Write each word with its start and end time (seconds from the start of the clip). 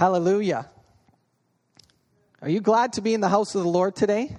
Hallelujah. 0.00 0.66
Are 2.40 2.48
you 2.48 2.62
glad 2.62 2.94
to 2.94 3.02
be 3.02 3.12
in 3.12 3.20
the 3.20 3.28
house 3.28 3.54
of 3.54 3.64
the 3.64 3.68
Lord 3.68 3.94
today? 3.94 4.34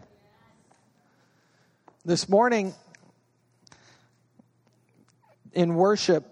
This 2.04 2.28
morning 2.28 2.74
in 5.54 5.76
worship, 5.76 6.26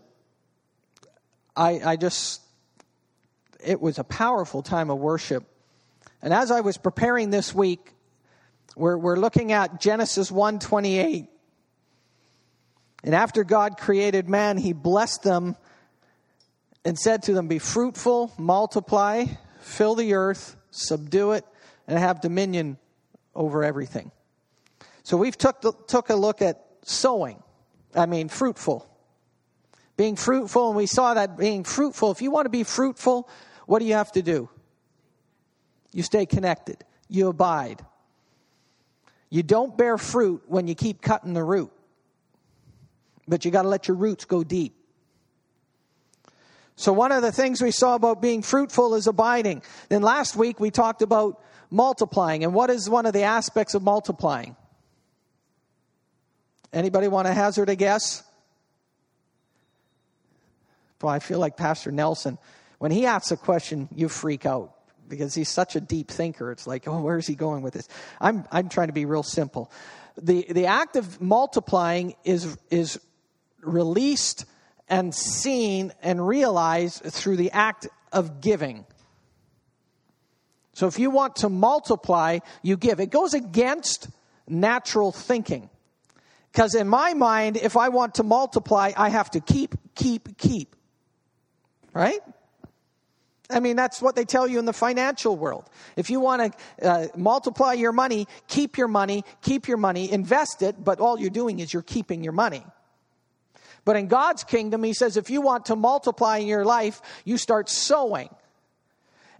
I, 1.55 1.79
I 1.85 1.95
just, 1.95 2.41
it 3.63 3.79
was 3.79 3.99
a 3.99 4.03
powerful 4.03 4.63
time 4.63 4.89
of 4.89 4.97
worship. 4.97 5.43
And 6.23 6.33
as 6.33 6.49
I 6.49 6.61
was 6.61 6.79
preparing 6.79 7.29
this 7.29 7.53
week, 7.53 7.93
we're, 8.75 8.97
we're 8.97 9.15
looking 9.15 9.51
at 9.51 9.79
Genesis 9.79 10.31
1:28. 10.31 11.27
And 13.03 13.13
after 13.13 13.43
God 13.43 13.77
created 13.77 14.27
man, 14.27 14.57
he 14.57 14.73
blessed 14.73 15.21
them 15.21 15.55
and 16.85 16.97
said 16.97 17.23
to 17.23 17.33
them, 17.33 17.47
Be 17.47 17.59
fruitful, 17.59 18.33
multiply, 18.37 19.25
fill 19.61 19.95
the 19.95 20.13
earth, 20.13 20.55
subdue 20.71 21.33
it, 21.33 21.45
and 21.87 21.97
have 21.97 22.21
dominion 22.21 22.77
over 23.35 23.63
everything. 23.63 24.11
So 25.03 25.17
we've 25.17 25.37
took, 25.37 25.87
took 25.87 26.09
a 26.09 26.15
look 26.15 26.41
at 26.41 26.63
sowing, 26.83 27.41
I 27.95 28.05
mean, 28.05 28.29
fruitful. 28.29 28.85
Being 29.97 30.15
fruitful, 30.15 30.69
and 30.69 30.77
we 30.77 30.85
saw 30.85 31.15
that 31.15 31.37
being 31.37 31.63
fruitful, 31.63 32.11
if 32.11 32.21
you 32.21 32.31
want 32.31 32.45
to 32.45 32.49
be 32.49 32.63
fruitful, 32.63 33.29
what 33.65 33.79
do 33.79 33.85
you 33.85 33.95
have 33.95 34.11
to 34.13 34.21
do? 34.21 34.49
You 35.91 36.03
stay 36.03 36.25
connected, 36.25 36.83
you 37.09 37.27
abide. 37.27 37.83
You 39.29 39.43
don't 39.43 39.77
bear 39.77 39.97
fruit 39.97 40.43
when 40.47 40.67
you 40.67 40.75
keep 40.75 41.01
cutting 41.01 41.33
the 41.33 41.43
root, 41.43 41.71
but 43.27 43.45
you 43.45 43.51
got 43.51 43.63
to 43.63 43.67
let 43.67 43.87
your 43.87 43.97
roots 43.97 44.25
go 44.25 44.43
deep. 44.43 44.78
So, 46.79 46.93
one 46.93 47.11
of 47.11 47.21
the 47.21 47.33
things 47.33 47.61
we 47.61 47.71
saw 47.71 47.95
about 47.95 48.21
being 48.21 48.41
fruitful 48.41 48.95
is 48.95 49.05
abiding. 49.05 49.63
Then 49.89 50.01
last 50.01 50.37
week 50.37 50.61
we 50.61 50.71
talked 50.71 51.01
about 51.01 51.43
multiplying. 51.69 52.45
And 52.45 52.53
what 52.53 52.69
is 52.69 52.89
one 52.89 53.05
of 53.05 53.11
the 53.11 53.23
aspects 53.23 53.73
of 53.73 53.83
multiplying? 53.83 54.55
Anybody 56.71 57.09
want 57.09 57.27
to 57.27 57.33
hazard 57.33 57.67
a 57.67 57.75
guess? 57.75 58.23
Well, 61.01 61.11
I 61.11 61.19
feel 61.19 61.39
like 61.39 61.57
Pastor 61.57 61.91
Nelson, 61.91 62.37
when 62.77 62.91
he 62.91 63.05
asks 63.05 63.31
a 63.33 63.37
question, 63.37 63.89
you 63.93 64.07
freak 64.07 64.45
out 64.45 64.73
because 65.09 65.35
he's 65.35 65.49
such 65.49 65.75
a 65.75 65.81
deep 65.81 66.07
thinker. 66.07 66.49
It's 66.49 66.65
like, 66.65 66.87
oh, 66.87 67.01
where's 67.01 67.27
he 67.27 67.35
going 67.35 67.61
with 67.61 67.73
this? 67.73 67.89
I'm, 68.21 68.45
I'm 68.53 68.69
trying 68.69 68.87
to 68.87 68.93
be 68.93 69.03
real 69.03 69.23
simple. 69.23 69.69
The, 70.17 70.45
the 70.49 70.67
act 70.67 70.95
of 70.95 71.19
multiplying 71.19 72.15
is, 72.23 72.57
is 72.71 73.01
released 73.61 74.45
and 74.89 75.13
seen 75.13 75.93
and 76.01 76.25
realized 76.25 77.03
through 77.03 77.37
the 77.37 77.51
act 77.51 77.87
of 78.11 78.41
giving. 78.41 78.85
So 80.73 80.87
if 80.87 80.97
you 80.97 81.09
want 81.09 81.37
to 81.37 81.49
multiply, 81.49 82.39
you 82.63 82.77
give. 82.77 82.99
It 82.99 83.11
goes 83.11 83.33
against 83.33 84.07
natural 84.47 85.11
thinking. 85.11 85.69
Because 86.51 86.73
in 86.73 86.87
my 86.87 87.13
mind, 87.13 87.57
if 87.57 87.77
I 87.77 87.89
want 87.89 88.15
to 88.15 88.23
multiply, 88.23 88.91
I 88.97 89.09
have 89.09 89.29
to 89.31 89.39
keep, 89.39 89.75
keep, 89.95 90.37
keep. 90.37 90.75
Right? 91.93 92.19
I 93.49 93.59
mean, 93.59 93.75
that's 93.75 94.01
what 94.01 94.15
they 94.15 94.25
tell 94.25 94.47
you 94.47 94.59
in 94.59 94.65
the 94.65 94.73
financial 94.73 95.35
world. 95.35 95.69
If 95.95 96.09
you 96.09 96.19
want 96.19 96.53
to 96.53 96.87
uh, 96.87 97.07
multiply 97.15 97.73
your 97.73 97.91
money, 97.91 98.27
keep 98.47 98.77
your 98.77 98.87
money, 98.87 99.23
keep 99.41 99.67
your 99.67 99.77
money, 99.77 100.11
invest 100.11 100.61
it, 100.61 100.83
but 100.83 100.99
all 100.99 101.19
you're 101.19 101.31
doing 101.31 101.59
is 101.59 101.73
you're 101.73 101.81
keeping 101.81 102.23
your 102.23 102.33
money. 102.33 102.63
But 103.85 103.95
in 103.95 104.07
God's 104.07 104.43
kingdom, 104.43 104.83
he 104.83 104.93
says 104.93 105.17
if 105.17 105.29
you 105.29 105.41
want 105.41 105.67
to 105.67 105.75
multiply 105.75 106.37
in 106.37 106.47
your 106.47 106.65
life, 106.65 107.01
you 107.25 107.37
start 107.37 107.69
sowing. 107.69 108.29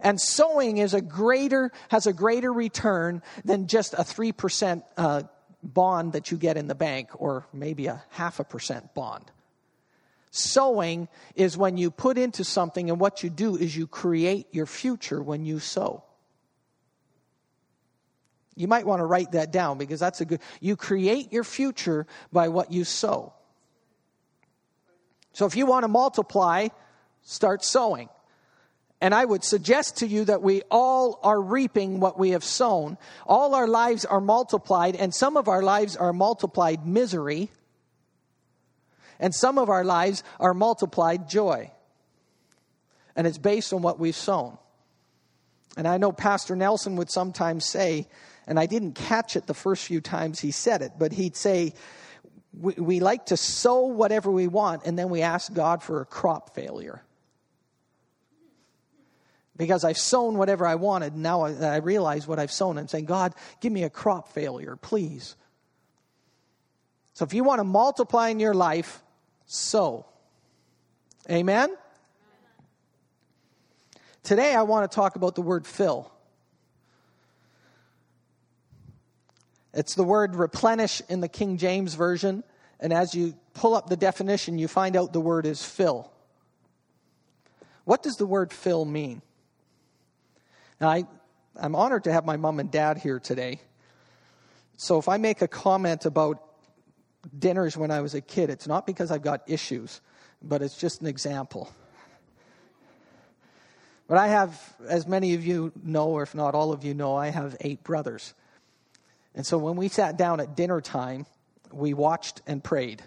And 0.00 0.20
sowing 0.20 0.78
is 0.78 0.94
a 0.94 1.00
greater, 1.00 1.72
has 1.88 2.06
a 2.06 2.12
greater 2.12 2.52
return 2.52 3.22
than 3.44 3.66
just 3.66 3.92
a 3.94 3.98
3% 3.98 4.82
uh, 4.96 5.22
bond 5.62 6.14
that 6.14 6.30
you 6.30 6.38
get 6.38 6.56
in 6.56 6.68
the 6.68 6.74
bank 6.74 7.10
or 7.20 7.46
maybe 7.52 7.86
a 7.86 8.02
half 8.10 8.40
a 8.40 8.44
percent 8.44 8.94
bond. 8.94 9.30
Sowing 10.30 11.08
is 11.34 11.56
when 11.56 11.76
you 11.76 11.90
put 11.90 12.16
into 12.16 12.44
something, 12.44 12.88
and 12.88 13.00
what 13.00 13.22
you 13.22 13.30
do 13.30 13.56
is 13.56 13.76
you 13.76 13.86
create 13.86 14.46
your 14.52 14.66
future 14.66 15.20
when 15.20 15.44
you 15.44 15.58
sow. 15.58 16.04
You 18.54 18.68
might 18.68 18.86
want 18.86 19.00
to 19.00 19.06
write 19.06 19.32
that 19.32 19.50
down 19.50 19.78
because 19.78 19.98
that's 19.98 20.20
a 20.20 20.24
good. 20.24 20.40
You 20.60 20.76
create 20.76 21.32
your 21.32 21.44
future 21.44 22.06
by 22.32 22.48
what 22.48 22.70
you 22.70 22.84
sow. 22.84 23.32
So 25.40 25.46
if 25.46 25.56
you 25.56 25.64
want 25.64 25.84
to 25.84 25.88
multiply, 25.88 26.68
start 27.22 27.64
sowing. 27.64 28.10
And 29.00 29.14
I 29.14 29.24
would 29.24 29.42
suggest 29.42 29.96
to 30.00 30.06
you 30.06 30.26
that 30.26 30.42
we 30.42 30.60
all 30.70 31.18
are 31.22 31.40
reaping 31.40 31.98
what 31.98 32.18
we 32.18 32.32
have 32.32 32.44
sown. 32.44 32.98
All 33.26 33.54
our 33.54 33.66
lives 33.66 34.04
are 34.04 34.20
multiplied, 34.20 34.96
and 34.96 35.14
some 35.14 35.38
of 35.38 35.48
our 35.48 35.62
lives 35.62 35.96
are 35.96 36.12
multiplied 36.12 36.86
misery, 36.86 37.48
and 39.18 39.34
some 39.34 39.56
of 39.56 39.70
our 39.70 39.82
lives 39.82 40.22
are 40.38 40.52
multiplied 40.52 41.26
joy. 41.26 41.70
And 43.16 43.26
it's 43.26 43.38
based 43.38 43.72
on 43.72 43.80
what 43.80 43.98
we've 43.98 44.14
sown. 44.14 44.58
And 45.74 45.88
I 45.88 45.96
know 45.96 46.12
Pastor 46.12 46.54
Nelson 46.54 46.96
would 46.96 47.10
sometimes 47.10 47.64
say, 47.64 48.08
and 48.46 48.60
I 48.60 48.66
didn't 48.66 48.92
catch 48.92 49.36
it 49.36 49.46
the 49.46 49.54
first 49.54 49.86
few 49.86 50.02
times 50.02 50.40
he 50.40 50.50
said 50.50 50.82
it, 50.82 50.92
but 50.98 51.12
he'd 51.12 51.34
say, 51.34 51.72
we, 52.52 52.74
we 52.74 53.00
like 53.00 53.26
to 53.26 53.36
sow 53.36 53.86
whatever 53.86 54.30
we 54.30 54.46
want, 54.46 54.82
and 54.84 54.98
then 54.98 55.08
we 55.08 55.22
ask 55.22 55.52
God 55.52 55.82
for 55.82 56.00
a 56.00 56.04
crop 56.04 56.54
failure. 56.54 57.02
Because 59.56 59.84
I've 59.84 59.98
sown 59.98 60.38
whatever 60.38 60.66
I 60.66 60.76
wanted, 60.76 61.12
and 61.12 61.22
now 61.22 61.42
I, 61.42 61.52
I 61.52 61.76
realize 61.76 62.26
what 62.26 62.38
I've 62.38 62.50
sown. 62.50 62.78
I'm 62.78 62.88
saying, 62.88 63.04
God, 63.04 63.34
give 63.60 63.72
me 63.72 63.84
a 63.84 63.90
crop 63.90 64.32
failure, 64.32 64.76
please. 64.76 65.36
So 67.14 67.24
if 67.24 67.34
you 67.34 67.44
want 67.44 67.58
to 67.58 67.64
multiply 67.64 68.28
in 68.28 68.40
your 68.40 68.54
life, 68.54 69.02
sow. 69.46 70.06
Amen? 71.30 71.76
Today 74.22 74.54
I 74.54 74.62
want 74.62 74.90
to 74.90 74.94
talk 74.94 75.16
about 75.16 75.34
the 75.34 75.42
word 75.42 75.66
fill. 75.66 76.10
It's 79.72 79.94
the 79.94 80.04
word 80.04 80.34
replenish 80.34 81.00
in 81.08 81.20
the 81.20 81.28
King 81.28 81.56
James 81.56 81.94
Version. 81.94 82.42
And 82.80 82.92
as 82.92 83.14
you 83.14 83.34
pull 83.54 83.74
up 83.74 83.88
the 83.88 83.96
definition, 83.96 84.58
you 84.58 84.68
find 84.68 84.96
out 84.96 85.12
the 85.12 85.20
word 85.20 85.46
is 85.46 85.64
fill. 85.64 86.10
What 87.84 88.02
does 88.02 88.16
the 88.16 88.26
word 88.26 88.52
fill 88.52 88.84
mean? 88.84 89.22
Now, 90.80 90.88
I, 90.88 91.04
I'm 91.56 91.74
honored 91.74 92.04
to 92.04 92.12
have 92.12 92.24
my 92.24 92.36
mom 92.36 92.58
and 92.58 92.70
dad 92.70 92.98
here 92.98 93.20
today. 93.20 93.60
So 94.76 94.98
if 94.98 95.08
I 95.08 95.18
make 95.18 95.42
a 95.42 95.48
comment 95.48 96.06
about 96.06 96.42
dinners 97.38 97.76
when 97.76 97.90
I 97.90 98.00
was 98.00 98.14
a 98.14 98.20
kid, 98.20 98.48
it's 98.48 98.66
not 98.66 98.86
because 98.86 99.10
I've 99.10 99.22
got 99.22 99.42
issues, 99.46 100.00
but 100.42 100.62
it's 100.62 100.76
just 100.76 101.02
an 101.02 101.06
example. 101.06 101.70
But 104.08 104.18
I 104.18 104.28
have, 104.28 104.74
as 104.88 105.06
many 105.06 105.34
of 105.34 105.44
you 105.44 105.70
know, 105.84 106.08
or 106.08 106.22
if 106.22 106.34
not 106.34 106.54
all 106.54 106.72
of 106.72 106.82
you 106.82 106.94
know, 106.94 107.14
I 107.14 107.28
have 107.28 107.56
eight 107.60 107.84
brothers. 107.84 108.34
And 109.34 109.46
so 109.46 109.58
when 109.58 109.76
we 109.76 109.88
sat 109.88 110.16
down 110.16 110.40
at 110.40 110.56
dinner 110.56 110.80
time, 110.80 111.26
we 111.72 111.94
watched 111.94 112.42
and 112.46 112.62
prayed. 112.62 113.02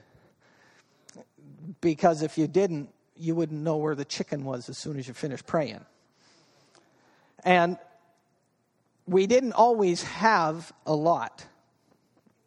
Because 1.81 2.22
if 2.22 2.38
you 2.38 2.47
didn't, 2.47 2.89
you 3.16 3.35
wouldn't 3.35 3.61
know 3.61 3.78
where 3.78 3.95
the 3.95 4.06
chicken 4.06 4.44
was 4.45 4.69
as 4.69 4.78
soon 4.78 4.97
as 4.97 5.07
you 5.07 5.13
finished 5.13 5.45
praying. 5.45 5.85
And 7.44 7.78
we 9.06 9.28
didn't 9.28 9.53
always 9.53 10.03
have 10.03 10.72
a 10.85 10.95
lot, 10.95 11.45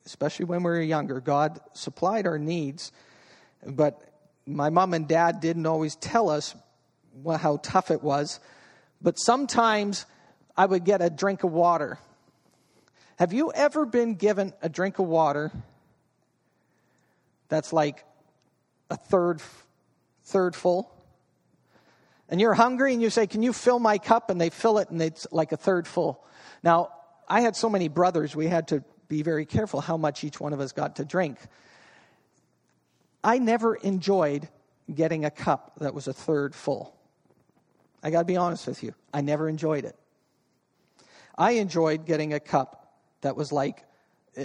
especially 0.07 0.47
when 0.47 0.63
we 0.63 0.71
were 0.71 0.81
younger. 0.81 1.21
God 1.21 1.61
supplied 1.75 2.27
our 2.27 2.39
needs, 2.39 2.93
but 3.67 4.01
my 4.47 4.71
mom 4.71 4.95
and 4.95 5.07
dad 5.07 5.41
didn't 5.41 5.67
always 5.67 5.97
tell 5.97 6.31
us 6.31 6.55
how 7.27 7.59
tough 7.59 7.91
it 7.91 8.03
was. 8.03 8.41
But 9.03 9.19
sometimes 9.19 10.07
I 10.57 10.65
would 10.65 10.85
get 10.85 11.03
a 11.03 11.11
drink 11.11 11.45
of 11.45 11.53
water 11.53 11.99
have 13.17 13.33
you 13.33 13.51
ever 13.53 13.87
been 13.87 14.15
given 14.15 14.53
a 14.63 14.69
drink 14.69 14.99
of 14.99 15.07
water 15.07 15.51
that's 17.49 17.73
like 17.73 18.05
a 18.91 18.97
third 18.97 19.41
third 20.25 20.55
full? 20.55 20.93
And 22.29 22.41
you're 22.41 22.55
hungry 22.55 22.93
and 22.93 23.01
you 23.01 23.11
say, 23.11 23.27
"Can 23.27 23.43
you 23.43 23.53
fill 23.53 23.79
my 23.79 23.99
cup?" 23.99 24.31
and 24.31 24.41
they 24.41 24.51
fill 24.51 24.79
it 24.79 24.91
and 24.91 25.01
it's 25.01 25.27
like 25.31 25.53
a 25.53 25.57
third 25.57 25.87
full. 25.87 26.25
Now, 26.63 26.91
I 27.29 27.41
had 27.41 27.57
so 27.57 27.71
many 27.71 27.89
brothers, 27.89 28.37
we 28.37 28.47
had 28.47 28.69
to 28.69 28.85
be 29.09 29.23
very 29.23 29.47
careful 29.47 29.81
how 29.81 29.97
much 29.97 30.23
each 30.25 30.41
one 30.41 30.53
of 30.53 30.61
us 30.61 30.73
got 30.73 30.97
to 30.97 31.05
drink. 31.05 31.39
I 33.23 33.39
never 33.39 33.77
enjoyed 33.77 34.49
getting 34.93 35.25
a 35.25 35.31
cup 35.31 35.73
that 35.81 35.95
was 35.95 36.07
a 36.07 36.13
third 36.13 36.55
full. 36.55 36.95
I 38.03 38.11
got 38.11 38.21
to 38.21 38.25
be 38.25 38.37
honest 38.37 38.67
with 38.67 38.83
you. 38.83 38.95
I 39.13 39.21
never 39.21 39.49
enjoyed 39.49 39.85
it. 39.85 39.97
I 41.37 41.53
enjoyed 41.53 42.07
getting 42.07 42.35
a 42.35 42.41
cup 42.41 42.86
that 43.21 43.37
was 43.37 43.53
like, 43.53 43.85
uh, 44.39 44.45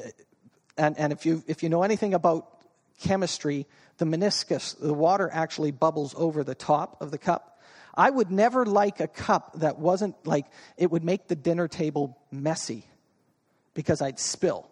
and, 0.77 0.97
and 0.97 1.13
if, 1.13 1.25
you, 1.25 1.43
if 1.47 1.63
you 1.63 1.69
know 1.69 1.83
anything 1.83 2.13
about 2.13 2.47
chemistry, 3.01 3.67
the 3.97 4.05
meniscus, 4.05 4.79
the 4.79 4.93
water 4.93 5.29
actually 5.31 5.71
bubbles 5.71 6.15
over 6.17 6.43
the 6.43 6.55
top 6.55 7.01
of 7.01 7.11
the 7.11 7.17
cup. 7.17 7.59
I 7.93 8.09
would 8.09 8.31
never 8.31 8.65
like 8.65 8.99
a 8.99 9.07
cup 9.07 9.59
that 9.59 9.77
wasn't 9.77 10.15
like, 10.25 10.45
it 10.77 10.89
would 10.89 11.03
make 11.03 11.27
the 11.27 11.35
dinner 11.35 11.67
table 11.67 12.17
messy 12.31 12.85
because 13.73 14.01
I'd 14.01 14.19
spill. 14.19 14.69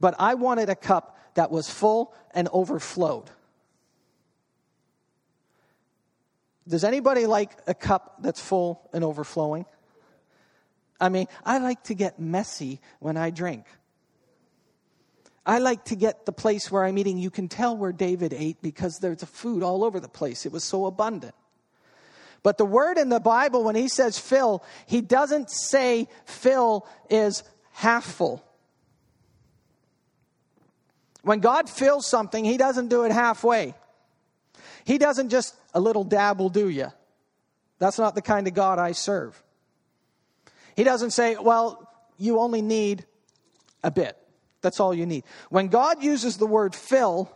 But 0.00 0.16
I 0.18 0.34
wanted 0.34 0.68
a 0.68 0.74
cup 0.74 1.18
that 1.34 1.50
was 1.50 1.70
full 1.70 2.14
and 2.34 2.48
overflowed. 2.52 3.30
Does 6.66 6.84
anybody 6.84 7.26
like 7.26 7.50
a 7.66 7.74
cup 7.74 8.16
that's 8.22 8.40
full 8.40 8.88
and 8.92 9.04
overflowing? 9.04 9.66
I 11.00 11.08
mean, 11.08 11.26
I 11.44 11.58
like 11.58 11.84
to 11.84 11.94
get 11.94 12.20
messy 12.20 12.80
when 12.98 13.16
I 13.16 13.30
drink. 13.30 13.64
I 15.46 15.58
like 15.58 15.84
to 15.86 15.96
get 15.96 16.26
the 16.26 16.32
place 16.32 16.70
where 16.70 16.84
I'm 16.84 16.98
eating. 16.98 17.16
You 17.16 17.30
can 17.30 17.48
tell 17.48 17.76
where 17.76 17.92
David 17.92 18.34
ate 18.34 18.60
because 18.60 18.98
there's 18.98 19.24
food 19.24 19.62
all 19.62 19.82
over 19.82 19.98
the 19.98 20.08
place. 20.08 20.44
It 20.44 20.52
was 20.52 20.62
so 20.62 20.86
abundant. 20.86 21.34
But 22.42 22.58
the 22.58 22.64
word 22.64 22.98
in 22.98 23.08
the 23.08 23.20
Bible, 23.20 23.64
when 23.64 23.74
he 23.74 23.88
says 23.88 24.18
fill, 24.18 24.62
he 24.86 25.00
doesn't 25.00 25.50
say 25.50 26.08
fill 26.24 26.86
is 27.08 27.42
half 27.72 28.04
full. 28.04 28.44
When 31.22 31.40
God 31.40 31.68
fills 31.68 32.06
something, 32.06 32.44
he 32.44 32.56
doesn't 32.56 32.88
do 32.88 33.04
it 33.04 33.12
halfway. 33.12 33.74
He 34.84 34.98
doesn't 34.98 35.28
just, 35.28 35.54
a 35.74 35.80
little 35.80 36.04
dab 36.04 36.38
will 36.38 36.48
do 36.48 36.68
you. 36.68 36.88
That's 37.78 37.98
not 37.98 38.14
the 38.14 38.22
kind 38.22 38.46
of 38.46 38.54
God 38.54 38.78
I 38.78 38.92
serve. 38.92 39.42
He 40.76 40.84
doesn't 40.84 41.10
say, 41.10 41.36
well, 41.36 41.88
you 42.18 42.38
only 42.38 42.62
need 42.62 43.04
a 43.82 43.90
bit. 43.90 44.16
That's 44.62 44.80
all 44.80 44.94
you 44.94 45.06
need. 45.06 45.24
When 45.48 45.68
God 45.68 46.02
uses 46.02 46.36
the 46.36 46.46
word 46.46 46.74
fill 46.74 47.32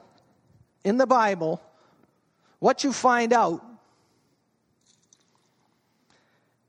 in 0.85 0.99
the 0.99 1.07
Bible, 1.07 1.63
what 2.59 2.85
you 2.85 2.93
find 2.93 3.33
out, 3.33 3.65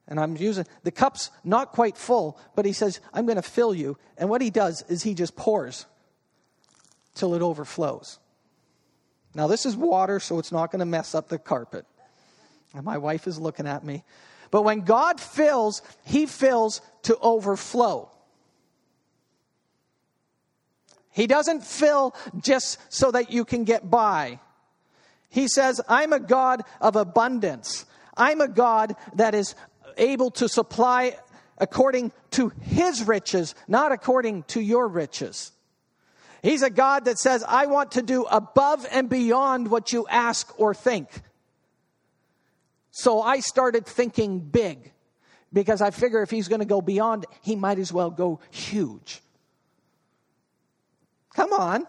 and 0.08 0.20
I'm 0.20 0.38
using 0.38 0.66
the 0.84 0.92
cup's 0.92 1.32
not 1.44 1.72
quite 1.72 1.98
full, 1.98 2.40
but 2.56 2.66
he 2.66 2.74
says, 2.74 3.00
I'm 3.14 3.26
going 3.26 3.38
to 3.38 3.42
fill 3.42 3.74
you. 3.74 3.98
And 4.18 4.30
what 4.30 4.42
he 4.42 4.50
does 4.50 4.84
is 4.88 5.04
he 5.04 5.14
just 5.14 5.36
pours 5.36 5.86
till 7.16 7.34
it 7.34 7.42
overflows. 7.42 8.20
Now, 9.34 9.48
this 9.48 9.66
is 9.66 9.76
water, 9.76 10.20
so 10.20 10.40
it's 10.40 10.52
not 10.52 10.72
going 10.72 10.80
to 10.80 10.86
mess 10.86 11.16
up 11.16 11.28
the 11.28 11.40
carpet. 11.40 11.86
And 12.74 12.86
my 12.86 12.98
wife 12.98 13.28
is 13.28 13.40
looking 13.40 13.68
at 13.68 13.84
me. 13.84 14.04
But 14.51 14.63
when 14.63 14.81
God 14.81 15.19
fills, 15.19 15.81
he 16.03 16.25
fills 16.25 16.81
to 17.03 17.18
overflow. 17.18 18.09
He 21.12 21.27
doesn't 21.27 21.63
fill 21.63 22.13
just 22.39 22.77
so 22.89 23.12
that 23.12 23.31
you 23.31 23.45
can 23.45 23.63
get 23.63 23.89
by. 23.89 24.39
He 25.30 25.47
says, 25.47 25.80
I'm 25.88 26.13
a 26.13 26.19
God 26.19 26.63
of 26.81 26.95
abundance. 26.95 27.86
I'm 28.18 28.42
a 28.42 28.47
God 28.47 28.95
that 29.15 29.33
is 29.33 29.56
able 29.97 30.31
to 30.31 30.50
supply 30.50 31.18
according 31.57 32.12
to 32.31 32.50
his 32.62 33.07
riches, 33.07 33.56
not 33.68 33.92
according 33.92 34.44
to 34.44 34.59
your 34.59 34.88
riches. 34.88 35.51
He's 36.44 36.62
a 36.62 36.69
God 36.69 37.06
that 37.06 37.18
says, 37.18 37.44
I 37.47 37.65
want 37.65 37.94
to 37.94 38.01
do 38.01 38.24
above 38.24 38.86
and 38.92 39.09
beyond 39.09 39.71
what 39.71 39.94
you 39.94 40.06
ask 40.09 40.53
or 40.59 40.74
think. 40.74 41.09
So 42.97 43.21
I 43.21 43.42
started 43.42 43.86
thinking 43.86 44.39
big 44.39 44.94
because 45.51 45.81
I 45.81 45.92
figure 45.92 46.21
if 46.21 46.31
he's 46.31 46.47
going 46.47 46.62
to 46.62 46.65
go 46.65 46.80
beyond, 46.80 47.25
he 47.42 47.57
might 47.57 47.77
as 47.77 47.92
well 47.92 48.09
go 48.09 48.39
huge. 48.51 49.21
Come 51.33 51.51
on. 51.51 51.86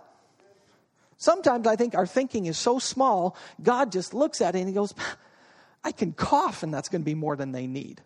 Sometimes 1.16 1.68
I 1.68 1.76
think 1.76 1.94
our 1.94 2.08
thinking 2.08 2.46
is 2.46 2.58
so 2.58 2.80
small, 2.80 3.36
God 3.62 3.92
just 3.92 4.14
looks 4.14 4.40
at 4.40 4.56
it 4.56 4.58
and 4.58 4.68
he 4.68 4.74
goes, 4.74 4.94
I 5.84 5.92
can 5.92 6.12
cough 6.12 6.64
and 6.64 6.74
that's 6.74 6.88
going 6.88 7.02
to 7.02 7.06
be 7.06 7.14
more 7.14 7.36
than 7.36 7.52
they 7.52 7.68
need. 7.68 8.02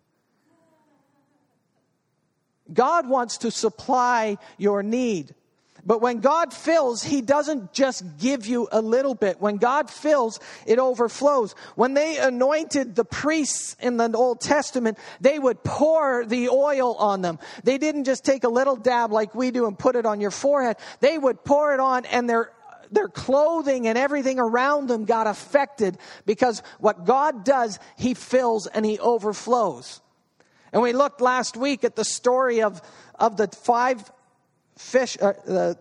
God 2.70 3.08
wants 3.08 3.38
to 3.38 3.50
supply 3.50 4.36
your 4.58 4.82
need. 4.82 5.34
But 5.84 6.00
when 6.00 6.20
God 6.20 6.52
fills, 6.52 7.02
He 7.02 7.20
doesn't 7.20 7.72
just 7.72 8.04
give 8.18 8.46
you 8.46 8.68
a 8.70 8.80
little 8.80 9.14
bit. 9.14 9.40
When 9.40 9.56
God 9.56 9.90
fills, 9.90 10.40
it 10.66 10.78
overflows. 10.78 11.54
When 11.74 11.94
they 11.94 12.18
anointed 12.18 12.94
the 12.94 13.04
priests 13.04 13.76
in 13.80 13.96
the 13.96 14.10
Old 14.14 14.40
Testament, 14.40 14.98
they 15.20 15.38
would 15.38 15.62
pour 15.64 16.24
the 16.24 16.48
oil 16.48 16.94
on 16.96 17.22
them. 17.22 17.38
They 17.64 17.78
didn't 17.78 18.04
just 18.04 18.24
take 18.24 18.44
a 18.44 18.48
little 18.48 18.76
dab 18.76 19.12
like 19.12 19.34
we 19.34 19.50
do 19.50 19.66
and 19.66 19.78
put 19.78 19.96
it 19.96 20.06
on 20.06 20.20
your 20.20 20.30
forehead. 20.30 20.76
They 21.00 21.16
would 21.16 21.44
pour 21.44 21.74
it 21.74 21.80
on 21.80 22.04
and 22.06 22.28
their 22.28 22.52
their 22.90 23.08
clothing 23.08 23.86
and 23.86 23.96
everything 23.96 24.40
around 24.40 24.88
them 24.88 25.04
got 25.04 25.26
affected 25.26 25.96
because 26.26 26.62
what 26.78 27.04
God 27.04 27.44
does, 27.44 27.78
He 27.96 28.14
fills 28.14 28.66
and 28.66 28.84
He 28.84 28.98
overflows. 28.98 30.00
And 30.72 30.82
we 30.82 30.92
looked 30.92 31.20
last 31.20 31.56
week 31.56 31.84
at 31.84 31.96
the 31.96 32.04
story 32.04 32.62
of, 32.62 32.80
of 33.18 33.36
the 33.36 33.48
five 33.48 34.10
fish, 34.80 35.16
uh, 35.20 35.32
the 35.44 35.78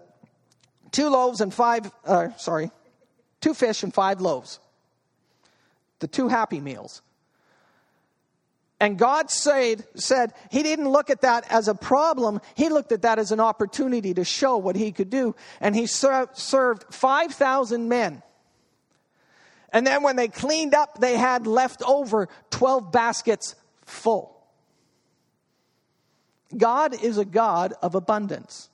two 0.92 1.10
loaves 1.10 1.42
and 1.42 1.54
five, 1.54 1.92
uh, 2.06 2.30
sorry, 2.38 2.72
two 3.42 3.54
fish 3.54 3.84
and 3.84 3.94
five 3.94 4.22
loaves. 4.22 4.60
The 6.00 6.07
two 6.07 6.28
happy 6.28 6.60
meals. 6.60 7.01
And 8.80 8.98
God 8.98 9.30
said, 9.30 9.86
said 9.96 10.34
he 10.50 10.63
didn't 10.63 10.88
look 10.88 11.10
at 11.10 11.22
that 11.22 11.46
as 11.51 11.68
a 11.68 11.75
problem. 11.75 12.40
He 12.56 12.69
looked 12.69 12.94
at 12.94 13.01
that 13.01 13.19
as 13.19 13.31
an 13.31 13.42
opportunity 13.42 14.13
to 14.13 14.24
show 14.24 14.57
what 14.57 14.78
he 14.78 14.94
could 14.94 15.10
do. 15.10 15.36
And 15.60 15.75
he 15.75 15.86
ser- 15.86 16.30
served 16.34 16.86
5,000 16.94 17.90
men. 17.90 18.24
And 19.74 19.86
then 19.86 20.02
when 20.02 20.16
they 20.16 20.30
cleaned 20.30 20.74
up, 20.74 21.00
they 21.00 21.18
had 21.18 21.45
left 21.45 21.84
over 21.86 22.30
12 22.52 22.92
baskets 22.92 23.56
full. 23.86 24.36
God 26.56 27.04
is 27.04 27.18
a 27.18 27.25
God 27.25 27.74
of 27.81 27.95
abundance. 27.95 28.69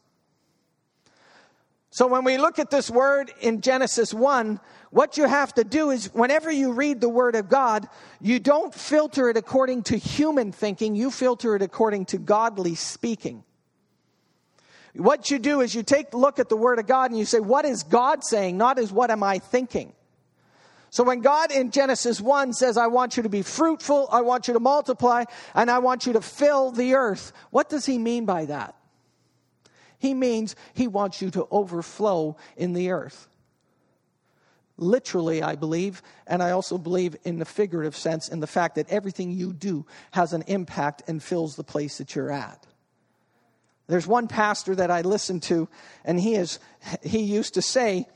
So 1.95 2.07
when 2.07 2.25
we 2.25 2.37
look 2.37 2.59
at 2.59 2.71
this 2.71 2.91
word 2.91 3.31
in 3.39 3.61
Genesis 3.61 4.13
1, 4.13 4.59
what 4.89 5.15
you 5.15 5.29
have 5.29 5.53
to 5.53 5.63
do 5.63 5.91
is 5.91 6.13
whenever 6.13 6.51
you 6.51 6.73
read 6.73 6.99
the 6.99 7.07
word 7.07 7.35
of 7.35 7.47
God, 7.47 7.87
you 8.19 8.37
don't 8.37 8.73
filter 8.73 9.29
it 9.29 9.37
according 9.37 9.83
to 9.83 9.95
human 9.95 10.51
thinking, 10.51 10.97
you 10.97 11.09
filter 11.09 11.55
it 11.55 11.61
according 11.61 12.07
to 12.07 12.17
godly 12.17 12.75
speaking. 12.75 13.45
What 14.93 15.31
you 15.31 15.39
do 15.39 15.61
is 15.61 15.73
you 15.73 15.83
take 15.83 16.11
a 16.11 16.17
look 16.17 16.37
at 16.37 16.49
the 16.49 16.57
word 16.57 16.79
of 16.79 16.85
God 16.85 17.11
and 17.11 17.17
you 17.17 17.23
say, 17.23 17.39
what 17.39 17.63
is 17.63 17.83
God 17.83 18.25
saying? 18.25 18.57
Not 18.57 18.77
as 18.77 18.91
what 18.91 19.09
am 19.09 19.23
I 19.23 19.39
thinking? 19.39 19.93
So 20.89 21.05
when 21.05 21.21
God 21.21 21.49
in 21.49 21.71
Genesis 21.71 22.19
1 22.19 22.51
says, 22.51 22.75
I 22.75 22.87
want 22.87 23.15
you 23.15 23.23
to 23.23 23.29
be 23.29 23.41
fruitful, 23.41 24.09
I 24.11 24.19
want 24.19 24.49
you 24.49 24.53
to 24.55 24.59
multiply, 24.59 25.23
and 25.53 25.71
I 25.71 25.79
want 25.79 26.05
you 26.05 26.11
to 26.11 26.21
fill 26.21 26.71
the 26.71 26.95
earth, 26.95 27.31
what 27.51 27.69
does 27.69 27.85
he 27.85 27.97
mean 27.97 28.25
by 28.25 28.47
that? 28.47 28.75
He 29.99 30.13
means 30.13 30.55
he 30.73 30.87
wants 30.87 31.21
you 31.21 31.31
to 31.31 31.47
overflow 31.51 32.37
in 32.57 32.73
the 32.73 32.91
earth. 32.91 33.27
Literally, 34.77 35.41
I 35.41 35.55
believe, 35.55 36.01
and 36.27 36.43
I 36.43 36.51
also 36.51 36.77
believe 36.77 37.15
in 37.23 37.39
the 37.39 37.45
figurative 37.45 37.95
sense, 37.95 38.27
in 38.27 38.41
the 38.41 38.47
fact 38.47 38.75
that 38.75 38.89
everything 38.89 39.31
you 39.31 39.53
do 39.53 39.85
has 40.11 40.33
an 40.33 40.43
impact 40.47 41.03
and 41.07 41.23
fills 41.23 41.55
the 41.55 41.63
place 41.63 41.97
that 41.97 42.13
you're 42.13 42.31
at. 42.31 42.65
There's 43.87 44.07
one 44.07 44.27
pastor 44.27 44.75
that 44.75 44.91
I 44.91 45.01
listened 45.01 45.43
to, 45.43 45.69
and 46.03 46.19
he 46.19 46.35
is 46.35 46.59
he 47.03 47.19
used 47.19 47.53
to 47.53 47.61
say, 47.61 48.07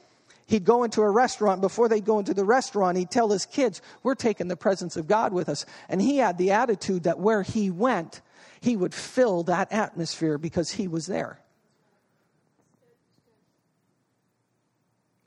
he'd 0.49 0.65
go 0.65 0.83
into 0.83 1.01
a 1.01 1.09
restaurant 1.09 1.61
before 1.61 1.87
they'd 1.87 2.05
go 2.05 2.19
into 2.19 2.33
the 2.33 2.43
restaurant 2.43 2.97
he'd 2.97 3.11
tell 3.11 3.29
his 3.29 3.45
kids 3.45 3.81
we're 4.03 4.15
taking 4.15 4.47
the 4.47 4.57
presence 4.57 4.97
of 4.97 5.07
god 5.07 5.31
with 5.31 5.47
us 5.47 5.65
and 5.87 6.01
he 6.01 6.17
had 6.17 6.37
the 6.37 6.51
attitude 6.51 7.03
that 7.03 7.19
where 7.19 7.43
he 7.43 7.69
went 7.69 8.21
he 8.59 8.75
would 8.75 8.93
fill 8.93 9.43
that 9.43 9.71
atmosphere 9.71 10.37
because 10.37 10.71
he 10.71 10.87
was 10.87 11.05
there 11.05 11.39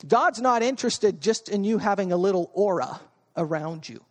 God's 0.07 0.41
not 0.41 0.63
interested 0.63 1.21
just 1.21 1.49
in 1.49 1.65
you 1.65 1.79
having 1.79 2.13
a 2.13 2.17
little 2.17 2.51
aura 2.55 3.01
around 3.37 3.89
you. 3.89 4.03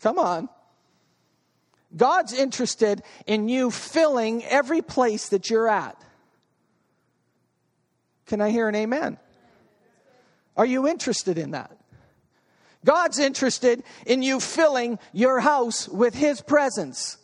Come 0.00 0.18
on. 0.18 0.48
God's 1.96 2.32
interested 2.32 3.02
in 3.26 3.48
you 3.48 3.70
filling 3.70 4.44
every 4.44 4.82
place 4.82 5.28
that 5.28 5.50
you're 5.50 5.68
at. 5.68 5.96
Can 8.26 8.40
I 8.40 8.50
hear 8.50 8.68
an 8.68 8.74
amen? 8.74 9.18
Are 10.56 10.66
you 10.66 10.88
interested 10.88 11.38
in 11.38 11.52
that? 11.52 11.76
God's 12.84 13.18
interested 13.18 13.84
in 14.06 14.22
you 14.22 14.40
filling 14.40 14.98
your 15.12 15.40
house 15.40 15.88
with 15.88 16.14
His 16.14 16.40
presence. 16.40 17.18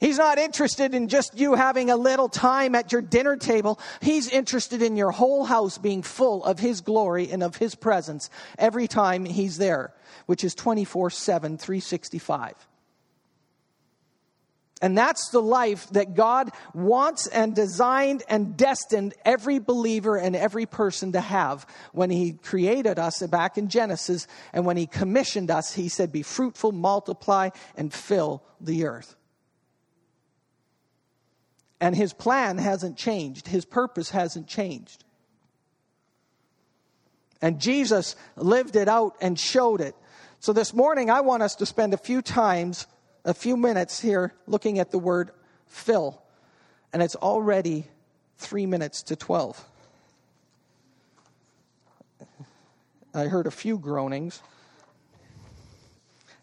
He's 0.00 0.18
not 0.18 0.38
interested 0.38 0.94
in 0.94 1.08
just 1.08 1.38
you 1.38 1.54
having 1.54 1.90
a 1.90 1.96
little 1.96 2.28
time 2.28 2.76
at 2.76 2.92
your 2.92 3.02
dinner 3.02 3.36
table. 3.36 3.80
He's 4.00 4.28
interested 4.28 4.80
in 4.80 4.96
your 4.96 5.10
whole 5.10 5.44
house 5.44 5.76
being 5.76 6.02
full 6.02 6.44
of 6.44 6.60
His 6.60 6.80
glory 6.80 7.30
and 7.30 7.42
of 7.42 7.56
His 7.56 7.74
presence 7.74 8.30
every 8.58 8.86
time 8.86 9.24
He's 9.24 9.58
there, 9.58 9.92
which 10.26 10.44
is 10.44 10.54
24 10.54 11.10
7, 11.10 11.58
365. 11.58 12.54
And 14.80 14.96
that's 14.96 15.30
the 15.30 15.42
life 15.42 15.88
that 15.90 16.14
God 16.14 16.52
wants 16.72 17.26
and 17.26 17.52
designed 17.52 18.22
and 18.28 18.56
destined 18.56 19.14
every 19.24 19.58
believer 19.58 20.16
and 20.16 20.36
every 20.36 20.66
person 20.66 21.10
to 21.12 21.20
have. 21.20 21.66
When 21.92 22.10
He 22.10 22.34
created 22.34 23.00
us 23.00 23.20
back 23.22 23.58
in 23.58 23.68
Genesis 23.68 24.28
and 24.52 24.64
when 24.64 24.76
He 24.76 24.86
commissioned 24.86 25.50
us, 25.50 25.74
He 25.74 25.88
said, 25.88 26.12
Be 26.12 26.22
fruitful, 26.22 26.70
multiply, 26.70 27.50
and 27.76 27.92
fill 27.92 28.44
the 28.60 28.86
earth. 28.86 29.16
And 31.80 31.94
His 31.94 32.12
plan 32.12 32.58
hasn't 32.58 32.96
changed, 32.96 33.48
His 33.48 33.64
purpose 33.64 34.10
hasn't 34.10 34.46
changed. 34.46 35.04
And 37.40 37.60
Jesus 37.60 38.16
lived 38.36 38.74
it 38.74 38.88
out 38.88 39.14
and 39.20 39.38
showed 39.38 39.80
it. 39.80 39.94
So 40.40 40.52
this 40.52 40.74
morning, 40.74 41.08
I 41.08 41.20
want 41.20 41.42
us 41.42 41.54
to 41.56 41.66
spend 41.66 41.94
a 41.94 41.98
few 41.98 42.20
times 42.20 42.86
a 43.24 43.34
few 43.34 43.56
minutes 43.56 44.00
here 44.00 44.32
looking 44.46 44.78
at 44.78 44.90
the 44.90 44.98
word 44.98 45.30
fill, 45.66 46.22
and 46.92 47.02
it's 47.02 47.16
already 47.16 47.86
three 48.38 48.66
minutes 48.66 49.02
to 49.04 49.16
12. 49.16 49.62
I 53.14 53.24
heard 53.24 53.46
a 53.46 53.50
few 53.50 53.78
groanings. 53.78 54.42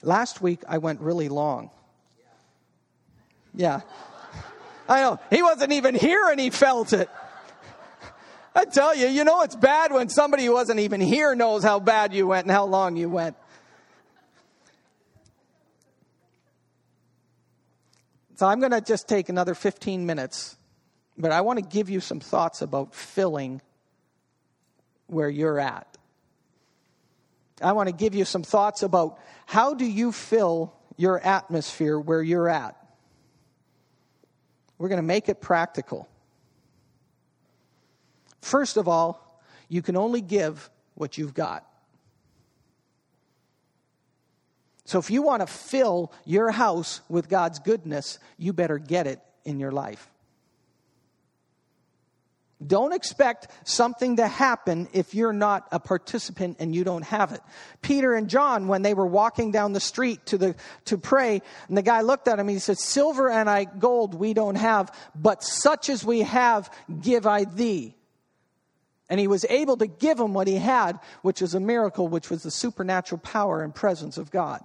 Last 0.02 0.42
week 0.42 0.62
I 0.68 0.78
went 0.78 1.00
really 1.02 1.30
long. 1.30 1.72
Yeah. 3.54 3.82
I 4.88 5.02
know. 5.02 5.20
He 5.30 5.42
wasn't 5.42 5.74
even 5.74 5.96
here 5.96 6.30
and 6.30 6.40
he 6.40 6.50
felt 6.50 6.94
it. 6.94 7.10
I 8.56 8.66
tell 8.66 8.96
you, 8.96 9.08
you 9.08 9.24
know 9.24 9.42
it's 9.42 9.56
bad 9.56 9.92
when 9.92 10.08
somebody 10.08 10.46
who 10.46 10.54
wasn't 10.54 10.80
even 10.80 11.02
here 11.02 11.36
knows 11.36 11.64
how 11.64 11.80
bad 11.80 12.14
you 12.14 12.28
went 12.28 12.46
and 12.46 12.52
how 12.52 12.66
long 12.66 12.96
you 12.96 13.10
went. 13.10 13.36
So 18.36 18.46
I'm 18.46 18.60
going 18.60 18.72
to 18.72 18.82
just 18.82 19.08
take 19.08 19.30
another 19.30 19.56
15 19.56 20.06
minutes, 20.06 20.58
but 21.18 21.32
I 21.32 21.42
want 21.42 21.60
to 21.60 21.66
give 21.66 21.90
you 21.90 22.00
some 22.00 22.20
thoughts 22.20 22.62
about 22.62 22.94
filling 22.94 23.62
where 25.08 25.30
you're 25.30 25.60
at. 25.60 25.98
I 27.62 27.72
want 27.72 27.88
to 27.88 27.96
give 27.96 28.16
you 28.16 28.26
some 28.26 28.44
thoughts 28.44 28.84
about 28.84 29.20
how 29.46 29.74
do 29.74 29.86
you 29.86 30.12
fill 30.12 30.74
your 30.98 31.20
atmosphere 31.20 31.98
where 32.00 32.22
you're 32.22 32.50
at. 32.50 32.76
We're 34.78 34.90
going 34.90 35.02
to 35.02 35.04
make 35.04 35.30
it 35.30 35.42
practical. 35.42 36.08
First 38.42 38.78
of 38.78 38.88
all, 38.88 39.42
you 39.70 39.82
can 39.82 39.96
only 39.96 40.22
give 40.22 40.70
what 40.94 41.18
you've 41.18 41.34
got. 41.34 41.66
So 44.86 45.00
if 45.00 45.10
you 45.10 45.24
want 45.24 45.42
to 45.42 45.48
fill 45.48 46.12
your 46.26 46.52
house 46.52 47.02
with 47.10 47.28
God's 47.28 47.58
goodness, 47.60 48.20
you 48.38 48.54
better 48.54 48.78
get 48.78 49.08
it 49.08 49.20
in 49.44 49.60
your 49.60 49.72
life. 49.72 50.10
Don't 52.66 52.94
expect 52.94 53.50
something 53.66 54.16
to 54.16 54.28
happen 54.28 54.88
if 54.94 55.14
you're 55.14 55.34
not 55.34 55.68
a 55.74 55.80
participant 55.80 56.58
and 56.60 56.74
you 56.74 56.86
don't 56.86 57.04
have 57.04 57.34
it. 57.34 57.42
Peter 57.82 58.14
and 58.14 58.30
John, 58.30 58.70
when 58.70 58.82
they 58.82 58.94
were 58.94 59.06
walking 59.06 59.52
down 59.52 59.74
the 59.74 59.82
street 59.82 60.26
to, 60.28 60.38
the, 60.38 60.56
to 60.86 60.98
pray, 60.98 61.42
and 61.68 61.78
the 61.78 61.82
guy 61.82 62.02
looked 62.02 62.30
at 62.30 62.40
him 62.40 62.48
he 62.48 62.60
said, 62.60 62.78
Silver 62.78 63.30
and 63.30 63.50
I 63.50 63.66
gold 63.66 64.14
we 64.14 64.34
don't 64.34 64.56
have, 64.56 64.98
but 65.14 65.44
such 65.44 65.90
as 65.90 66.06
we 66.06 66.22
have 66.22 66.72
give 67.02 67.28
I 67.28 67.44
thee. 67.44 67.94
And 69.10 69.20
he 69.20 69.28
was 69.28 69.46
able 69.50 69.78
to 69.78 69.88
give 69.88 70.18
him 70.18 70.34
what 70.34 70.48
he 70.48 70.56
had, 70.56 71.00
which 71.22 71.42
was 71.42 71.54
a 71.56 71.60
miracle, 71.60 72.08
which 72.08 72.30
was 72.30 72.44
the 72.44 72.52
supernatural 72.52 73.20
power 73.20 73.64
and 73.64 73.76
presence 73.76 74.18
of 74.18 74.32
God. 74.32 74.64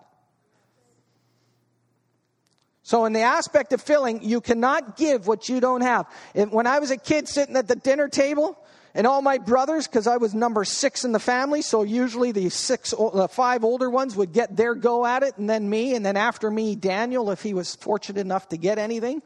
So, 2.91 3.05
in 3.05 3.13
the 3.13 3.21
aspect 3.21 3.73
of 3.73 3.81
filling, 3.81 4.25
you 4.25 4.41
cannot 4.41 4.97
give 4.97 5.29
what 5.29 5.49
you 5.49 5.61
don't 5.61 5.83
have. 5.83 6.07
When 6.35 6.67
I 6.67 6.81
was 6.81 6.91
a 6.91 6.97
kid 6.97 7.29
sitting 7.29 7.55
at 7.55 7.69
the 7.69 7.77
dinner 7.77 8.09
table, 8.09 8.59
and 8.97 9.07
all 9.07 9.23
my 9.23 9.39
brothers, 9.39 9.87
because 9.87 10.09
I 10.09 10.17
was 10.17 10.35
number 10.35 10.65
six 10.65 11.05
in 11.05 11.13
the 11.13 11.21
family, 11.21 11.63
so 11.63 11.85
usually 11.85 12.33
the 12.33 12.49
six, 12.49 12.91
the 12.91 13.29
five 13.31 13.63
older 13.63 13.89
ones 13.89 14.17
would 14.17 14.33
get 14.33 14.57
their 14.57 14.75
go 14.75 15.07
at 15.07 15.23
it, 15.23 15.39
and 15.39 15.49
then 15.49 15.71
me, 15.71 15.95
and 15.95 16.05
then 16.05 16.17
after 16.17 16.51
me, 16.51 16.75
Daniel, 16.75 17.31
if 17.31 17.43
he 17.45 17.55
was 17.55 17.77
fortunate 17.77 18.19
enough 18.19 18.49
to 18.49 18.57
get 18.57 18.77
anything. 18.77 19.23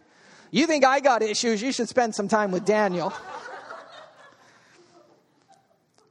You 0.50 0.66
think 0.66 0.84
I 0.84 1.00
got 1.00 1.22
issues? 1.22 1.62
You 1.62 1.72
should 1.72 1.88
spend 1.88 2.14
some 2.14 2.28
time 2.28 2.50
with 2.50 2.66
Daniel. 2.66 3.14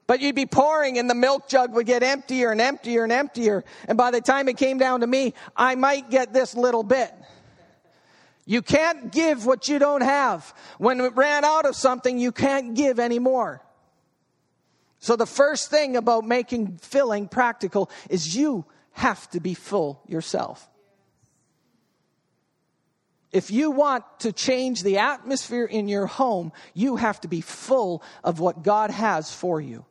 But 0.08 0.22
you'd 0.22 0.34
be 0.34 0.48
pouring, 0.48 0.98
and 0.98 1.08
the 1.08 1.14
milk 1.14 1.48
jug 1.48 1.72
would 1.76 1.86
get 1.86 2.02
emptier 2.02 2.52
and 2.52 2.60
emptier 2.60 3.04
and 3.04 3.12
emptier. 3.12 3.64
And 3.88 3.96
by 3.96 4.10
the 4.10 4.22
time 4.22 4.50
it 4.50 4.58
came 4.58 4.80
down 4.80 5.02
to 5.02 5.08
me, 5.08 5.36
I 5.56 5.76
might 5.76 6.10
get 6.10 6.34
this 6.34 6.56
little 6.56 6.82
bit. 6.82 7.14
You 8.46 8.62
can't 8.62 9.12
give 9.12 9.46
what 9.46 9.68
you 9.70 9.80
don't 9.80 10.02
have. 10.02 10.54
When 10.78 11.00
it 11.00 11.16
ran 11.16 11.46
out 11.46 11.66
of 11.66 11.76
something, 11.76 12.18
you 12.18 12.32
can't 12.32 12.76
give 12.76 13.00
anymore. 13.00 13.64
So 15.00 15.16
the 15.16 15.26
first 15.26 15.70
thing 15.70 15.96
about 15.96 16.26
making 16.26 16.78
filling 16.78 17.28
practical 17.28 17.90
is 18.10 18.36
you 18.36 18.66
have 18.92 19.30
to 19.32 19.40
be 19.40 19.54
full 19.54 20.02
yourself. 20.08 20.70
If 23.32 23.50
you 23.50 23.72
want 23.72 24.06
to 24.20 24.32
change 24.32 24.84
the 24.84 25.00
atmosphere 25.00 25.66
in 25.66 25.88
your 25.88 26.06
home, 26.06 26.52
you 26.74 26.98
have 26.98 27.20
to 27.22 27.28
be 27.28 27.42
full 27.42 28.04
of 28.24 28.40
what 28.40 28.62
God 28.62 28.92
has 28.92 29.34
for 29.34 29.60
you. 29.60 29.86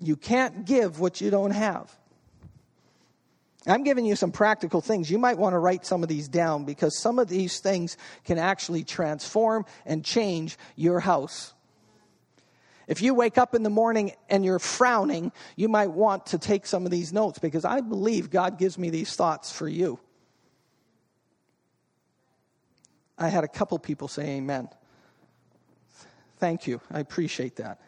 You 0.00 0.16
can't 0.16 0.66
give 0.66 1.00
what 1.00 1.20
you 1.20 1.30
don't 1.30 1.52
have. 1.52 1.90
I'm 3.66 3.84
giving 3.84 4.04
you 4.04 4.16
some 4.16 4.32
practical 4.32 4.80
things. 4.80 5.10
You 5.10 5.18
might 5.18 5.38
want 5.38 5.54
to 5.54 5.58
write 5.58 5.86
some 5.86 6.02
of 6.02 6.08
these 6.08 6.28
down 6.28 6.64
because 6.64 6.98
some 6.98 7.18
of 7.18 7.28
these 7.28 7.60
things 7.60 7.96
can 8.24 8.38
actually 8.38 8.82
transform 8.82 9.64
and 9.86 10.04
change 10.04 10.58
your 10.74 11.00
house. 11.00 11.54
If 12.88 13.00
you 13.00 13.14
wake 13.14 13.38
up 13.38 13.54
in 13.54 13.62
the 13.62 13.70
morning 13.70 14.12
and 14.28 14.44
you're 14.44 14.58
frowning, 14.58 15.30
you 15.54 15.68
might 15.68 15.92
want 15.92 16.26
to 16.26 16.38
take 16.38 16.66
some 16.66 16.84
of 16.84 16.90
these 16.90 17.12
notes 17.12 17.38
because 17.38 17.64
I 17.64 17.80
believe 17.80 18.30
God 18.30 18.58
gives 18.58 18.76
me 18.76 18.90
these 18.90 19.14
thoughts 19.14 19.52
for 19.52 19.68
you. 19.68 20.00
I 23.16 23.28
had 23.28 23.44
a 23.44 23.48
couple 23.48 23.78
people 23.78 24.08
say 24.08 24.30
amen. 24.30 24.68
Thank 26.38 26.66
you. 26.66 26.80
I 26.90 26.98
appreciate 26.98 27.56
that. 27.56 27.80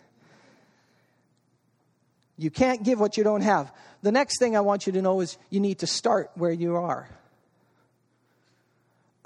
You 2.45 2.51
can't 2.51 2.83
give 2.83 3.01
what 3.01 3.17
you 3.17 3.25
don't 3.25 3.41
have. 3.41 3.73
The 4.03 4.13
next 4.13 4.39
thing 4.39 4.55
I 4.55 4.61
want 4.61 4.87
you 4.87 4.93
to 4.93 5.01
know 5.03 5.23
is 5.23 5.39
you 5.49 5.61
need 5.61 5.79
to 5.79 5.87
start 5.87 6.31
where 6.35 6.53
you 6.53 6.77
are. 6.77 7.09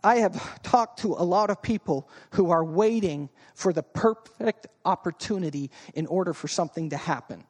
I 0.04 0.18
have 0.18 0.62
talked 0.62 1.00
to 1.00 1.14
a 1.14 1.24
lot 1.24 1.50
of 1.50 1.60
people 1.60 2.08
who 2.30 2.52
are 2.52 2.64
waiting 2.64 3.28
for 3.56 3.72
the 3.72 3.82
perfect 3.82 4.68
opportunity 4.84 5.72
in 5.94 6.06
order 6.06 6.32
for 6.32 6.46
something 6.46 6.90
to 6.90 6.96
happen. 6.96 7.42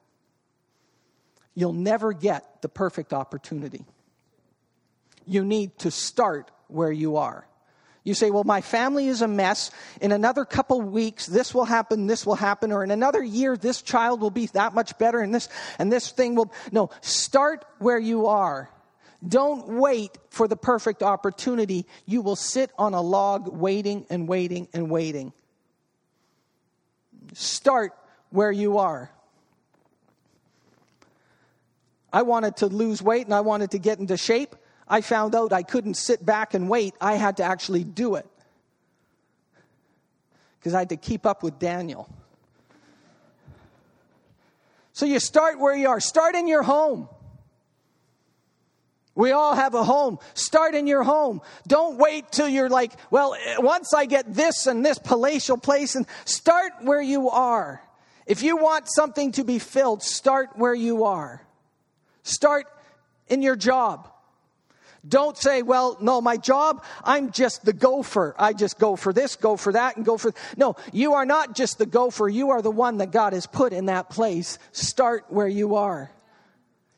You'll 1.54 1.74
never 1.74 2.14
get 2.14 2.62
the 2.62 2.70
perfect 2.70 3.12
opportunity. 3.12 3.84
You 5.26 5.44
need 5.44 5.78
to 5.80 5.90
start 5.90 6.50
where 6.68 6.92
you 6.92 7.16
are. 7.16 7.46
You 8.08 8.14
say, 8.14 8.30
well, 8.30 8.42
my 8.42 8.62
family 8.62 9.06
is 9.08 9.20
a 9.20 9.28
mess. 9.28 9.70
In 10.00 10.12
another 10.12 10.46
couple 10.46 10.80
weeks, 10.80 11.26
this 11.26 11.54
will 11.54 11.66
happen, 11.66 12.06
this 12.06 12.24
will 12.24 12.36
happen, 12.36 12.72
or 12.72 12.82
in 12.82 12.90
another 12.90 13.22
year, 13.22 13.54
this 13.54 13.82
child 13.82 14.22
will 14.22 14.30
be 14.30 14.46
that 14.46 14.72
much 14.72 14.96
better, 14.96 15.20
and 15.20 15.34
this, 15.34 15.50
and 15.78 15.92
this 15.92 16.10
thing 16.10 16.34
will. 16.34 16.50
No, 16.72 16.88
start 17.02 17.66
where 17.80 17.98
you 17.98 18.28
are. 18.28 18.70
Don't 19.26 19.68
wait 19.68 20.16
for 20.30 20.48
the 20.48 20.56
perfect 20.56 21.02
opportunity. 21.02 21.84
You 22.06 22.22
will 22.22 22.34
sit 22.34 22.70
on 22.78 22.94
a 22.94 23.02
log 23.02 23.46
waiting 23.48 24.06
and 24.08 24.26
waiting 24.26 24.68
and 24.72 24.90
waiting. 24.90 25.34
Start 27.34 27.92
where 28.30 28.50
you 28.50 28.78
are. 28.78 29.10
I 32.10 32.22
wanted 32.22 32.56
to 32.58 32.68
lose 32.68 33.02
weight 33.02 33.26
and 33.26 33.34
I 33.34 33.42
wanted 33.42 33.72
to 33.72 33.78
get 33.78 33.98
into 33.98 34.16
shape. 34.16 34.56
I 34.88 35.00
found 35.00 35.34
out 35.34 35.52
I 35.52 35.62
couldn't 35.62 35.94
sit 35.94 36.24
back 36.24 36.54
and 36.54 36.68
wait. 36.68 36.94
I 37.00 37.14
had 37.14 37.36
to 37.38 37.44
actually 37.44 37.84
do 37.84 38.14
it. 38.14 38.26
Because 40.58 40.74
I 40.74 40.80
had 40.80 40.88
to 40.88 40.96
keep 40.96 41.26
up 41.26 41.42
with 41.42 41.58
Daniel. 41.58 42.08
So 44.92 45.06
you 45.06 45.20
start 45.20 45.60
where 45.60 45.76
you 45.76 45.88
are. 45.88 46.00
Start 46.00 46.34
in 46.34 46.48
your 46.48 46.62
home. 46.62 47.08
We 49.14 49.32
all 49.32 49.54
have 49.54 49.74
a 49.74 49.82
home. 49.82 50.18
Start 50.34 50.74
in 50.74 50.86
your 50.86 51.02
home. 51.02 51.40
Don't 51.66 51.98
wait 51.98 52.30
till 52.30 52.48
you're 52.48 52.68
like, 52.68 52.92
well, 53.10 53.36
once 53.58 53.92
I 53.92 54.06
get 54.06 54.32
this 54.32 54.66
and 54.66 54.84
this 54.84 54.98
palatial 54.98 55.58
place, 55.58 55.96
and 55.96 56.06
start 56.24 56.72
where 56.82 57.02
you 57.02 57.28
are. 57.28 57.82
If 58.26 58.42
you 58.42 58.56
want 58.56 58.88
something 58.88 59.32
to 59.32 59.44
be 59.44 59.58
filled, 59.58 60.02
start 60.02 60.50
where 60.54 60.74
you 60.74 61.04
are. 61.04 61.44
Start 62.22 62.66
in 63.28 63.42
your 63.42 63.56
job. 63.56 64.08
Don't 65.06 65.36
say, 65.36 65.62
well, 65.62 65.96
no, 66.00 66.20
my 66.20 66.36
job, 66.36 66.84
I'm 67.04 67.30
just 67.30 67.64
the 67.64 67.72
gopher. 67.72 68.34
I 68.38 68.52
just 68.52 68.78
go 68.78 68.96
for 68.96 69.12
this, 69.12 69.36
go 69.36 69.56
for 69.56 69.72
that, 69.72 69.96
and 69.96 70.04
go 70.04 70.16
for. 70.16 70.32
No, 70.56 70.74
you 70.92 71.14
are 71.14 71.24
not 71.24 71.54
just 71.54 71.78
the 71.78 71.86
gopher. 71.86 72.28
You 72.28 72.50
are 72.50 72.62
the 72.62 72.70
one 72.70 72.98
that 72.98 73.12
God 73.12 73.32
has 73.32 73.46
put 73.46 73.72
in 73.72 73.86
that 73.86 74.10
place. 74.10 74.58
Start 74.72 75.26
where 75.28 75.48
you 75.48 75.76
are. 75.76 76.10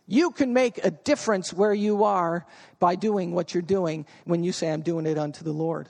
You 0.06 0.30
can 0.30 0.52
make 0.52 0.84
a 0.84 0.90
difference 0.90 1.52
where 1.52 1.74
you 1.74 2.04
are 2.04 2.46
by 2.78 2.96
doing 2.96 3.32
what 3.32 3.54
you're 3.54 3.62
doing 3.62 4.06
when 4.24 4.42
you 4.42 4.50
say, 4.50 4.72
I'm 4.72 4.82
doing 4.82 5.06
it 5.06 5.18
unto 5.18 5.44
the 5.44 5.52
Lord. 5.52 5.88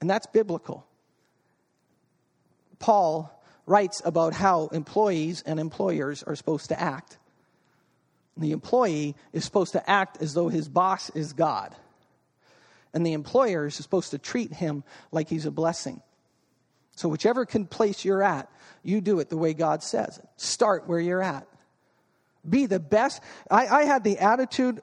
And 0.00 0.08
that's 0.08 0.26
biblical. 0.26 0.86
Paul 2.78 3.42
writes 3.66 4.00
about 4.04 4.32
how 4.32 4.68
employees 4.68 5.42
and 5.44 5.58
employers 5.58 6.22
are 6.22 6.36
supposed 6.36 6.68
to 6.68 6.80
act. 6.80 7.18
The 8.38 8.52
employee 8.52 9.16
is 9.32 9.44
supposed 9.44 9.72
to 9.72 9.90
act 9.90 10.22
as 10.22 10.32
though 10.32 10.48
his 10.48 10.68
boss 10.68 11.10
is 11.10 11.32
God. 11.32 11.74
And 12.94 13.04
the 13.04 13.12
employer 13.12 13.66
is 13.66 13.74
supposed 13.74 14.12
to 14.12 14.18
treat 14.18 14.52
him 14.52 14.84
like 15.12 15.28
he's 15.28 15.44
a 15.44 15.50
blessing. 15.50 16.00
So, 16.96 17.08
whichever 17.08 17.44
place 17.44 18.04
you're 18.04 18.22
at, 18.22 18.50
you 18.82 19.00
do 19.00 19.20
it 19.20 19.28
the 19.28 19.36
way 19.36 19.54
God 19.54 19.82
says. 19.82 20.20
Start 20.36 20.88
where 20.88 20.98
you're 20.98 21.22
at. 21.22 21.46
Be 22.48 22.66
the 22.66 22.80
best. 22.80 23.22
I, 23.50 23.66
I 23.66 23.84
had 23.84 24.04
the 24.04 24.18
attitude 24.18 24.82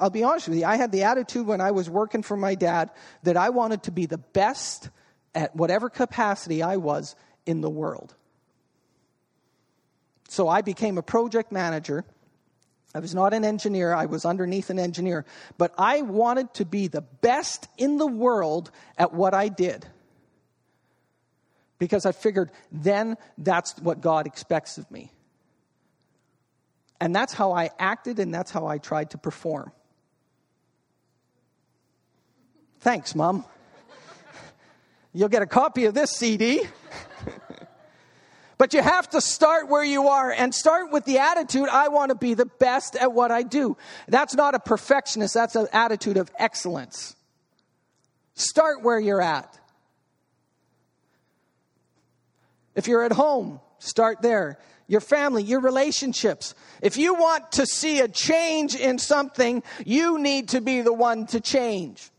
I'll 0.00 0.10
be 0.10 0.24
honest 0.24 0.48
with 0.48 0.58
you, 0.58 0.64
I 0.64 0.76
had 0.76 0.90
the 0.90 1.04
attitude 1.04 1.46
when 1.46 1.60
I 1.60 1.70
was 1.70 1.88
working 1.88 2.22
for 2.22 2.36
my 2.36 2.54
dad 2.56 2.90
that 3.22 3.36
I 3.36 3.50
wanted 3.50 3.84
to 3.84 3.92
be 3.92 4.06
the 4.06 4.18
best 4.18 4.90
at 5.34 5.54
whatever 5.54 5.88
capacity 5.88 6.62
I 6.62 6.76
was 6.76 7.14
in 7.44 7.60
the 7.60 7.70
world. 7.70 8.14
So 10.28 10.48
I 10.48 10.62
became 10.62 10.98
a 10.98 11.02
project 11.02 11.52
manager. 11.52 12.04
I 12.94 12.98
was 12.98 13.14
not 13.14 13.34
an 13.34 13.44
engineer, 13.44 13.92
I 13.92 14.06
was 14.06 14.24
underneath 14.24 14.70
an 14.70 14.78
engineer. 14.78 15.24
But 15.58 15.74
I 15.76 16.02
wanted 16.02 16.54
to 16.54 16.64
be 16.64 16.88
the 16.88 17.02
best 17.02 17.68
in 17.76 17.98
the 17.98 18.06
world 18.06 18.70
at 18.96 19.12
what 19.12 19.34
I 19.34 19.48
did. 19.48 19.86
Because 21.78 22.06
I 22.06 22.12
figured 22.12 22.50
then 22.72 23.18
that's 23.36 23.78
what 23.78 24.00
God 24.00 24.26
expects 24.26 24.78
of 24.78 24.90
me. 24.90 25.12
And 27.00 27.14
that's 27.14 27.34
how 27.34 27.52
I 27.52 27.70
acted 27.78 28.18
and 28.18 28.32
that's 28.32 28.50
how 28.50 28.66
I 28.66 28.78
tried 28.78 29.10
to 29.10 29.18
perform. 29.18 29.72
Thanks, 32.80 33.14
Mom. 33.14 33.44
You'll 35.12 35.28
get 35.28 35.42
a 35.42 35.46
copy 35.46 35.86
of 35.86 35.94
this 35.94 36.10
CD. 36.12 36.62
But 38.58 38.72
you 38.72 38.82
have 38.82 39.08
to 39.10 39.20
start 39.20 39.68
where 39.68 39.84
you 39.84 40.08
are 40.08 40.30
and 40.30 40.54
start 40.54 40.90
with 40.90 41.04
the 41.04 41.18
attitude 41.18 41.68
I 41.68 41.88
want 41.88 42.10
to 42.10 42.14
be 42.14 42.34
the 42.34 42.46
best 42.46 42.96
at 42.96 43.12
what 43.12 43.30
I 43.30 43.42
do. 43.42 43.76
That's 44.08 44.34
not 44.34 44.54
a 44.54 44.58
perfectionist, 44.58 45.34
that's 45.34 45.56
an 45.56 45.68
attitude 45.72 46.16
of 46.16 46.30
excellence. 46.38 47.16
Start 48.34 48.82
where 48.82 49.00
you're 49.00 49.22
at. 49.22 49.58
If 52.74 52.86
you're 52.86 53.04
at 53.04 53.12
home, 53.12 53.60
start 53.78 54.20
there. 54.22 54.58
Your 54.88 55.00
family, 55.00 55.42
your 55.42 55.60
relationships. 55.60 56.54
If 56.80 56.96
you 56.96 57.14
want 57.14 57.52
to 57.52 57.66
see 57.66 58.00
a 58.00 58.08
change 58.08 58.76
in 58.76 58.98
something, 58.98 59.62
you 59.84 60.18
need 60.18 60.50
to 60.50 60.60
be 60.60 60.82
the 60.82 60.92
one 60.92 61.26
to 61.28 61.40
change. 61.40 62.10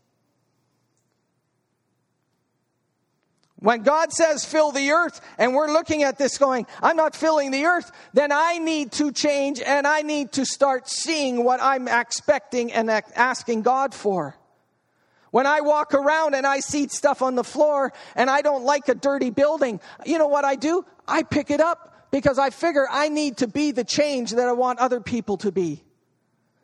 When 3.60 3.82
God 3.82 4.12
says 4.12 4.44
fill 4.44 4.70
the 4.70 4.92
earth 4.92 5.20
and 5.36 5.52
we're 5.52 5.72
looking 5.72 6.04
at 6.04 6.16
this 6.16 6.38
going, 6.38 6.66
I'm 6.80 6.96
not 6.96 7.16
filling 7.16 7.50
the 7.50 7.64
earth, 7.64 7.90
then 8.12 8.30
I 8.30 8.58
need 8.58 8.92
to 8.92 9.10
change 9.10 9.60
and 9.60 9.84
I 9.84 10.02
need 10.02 10.32
to 10.32 10.44
start 10.44 10.88
seeing 10.88 11.42
what 11.42 11.60
I'm 11.60 11.88
expecting 11.88 12.72
and 12.72 12.88
asking 12.88 13.62
God 13.62 13.94
for. 13.94 14.36
When 15.32 15.46
I 15.46 15.60
walk 15.60 15.92
around 15.92 16.34
and 16.34 16.46
I 16.46 16.60
see 16.60 16.86
stuff 16.88 17.20
on 17.20 17.34
the 17.34 17.44
floor 17.44 17.92
and 18.14 18.30
I 18.30 18.42
don't 18.42 18.64
like 18.64 18.88
a 18.88 18.94
dirty 18.94 19.30
building, 19.30 19.80
you 20.06 20.18
know 20.18 20.28
what 20.28 20.44
I 20.44 20.54
do? 20.54 20.86
I 21.06 21.24
pick 21.24 21.50
it 21.50 21.60
up 21.60 22.10
because 22.12 22.38
I 22.38 22.50
figure 22.50 22.86
I 22.88 23.08
need 23.08 23.38
to 23.38 23.48
be 23.48 23.72
the 23.72 23.84
change 23.84 24.30
that 24.30 24.48
I 24.48 24.52
want 24.52 24.78
other 24.78 25.00
people 25.00 25.36
to 25.38 25.50
be. 25.50 25.82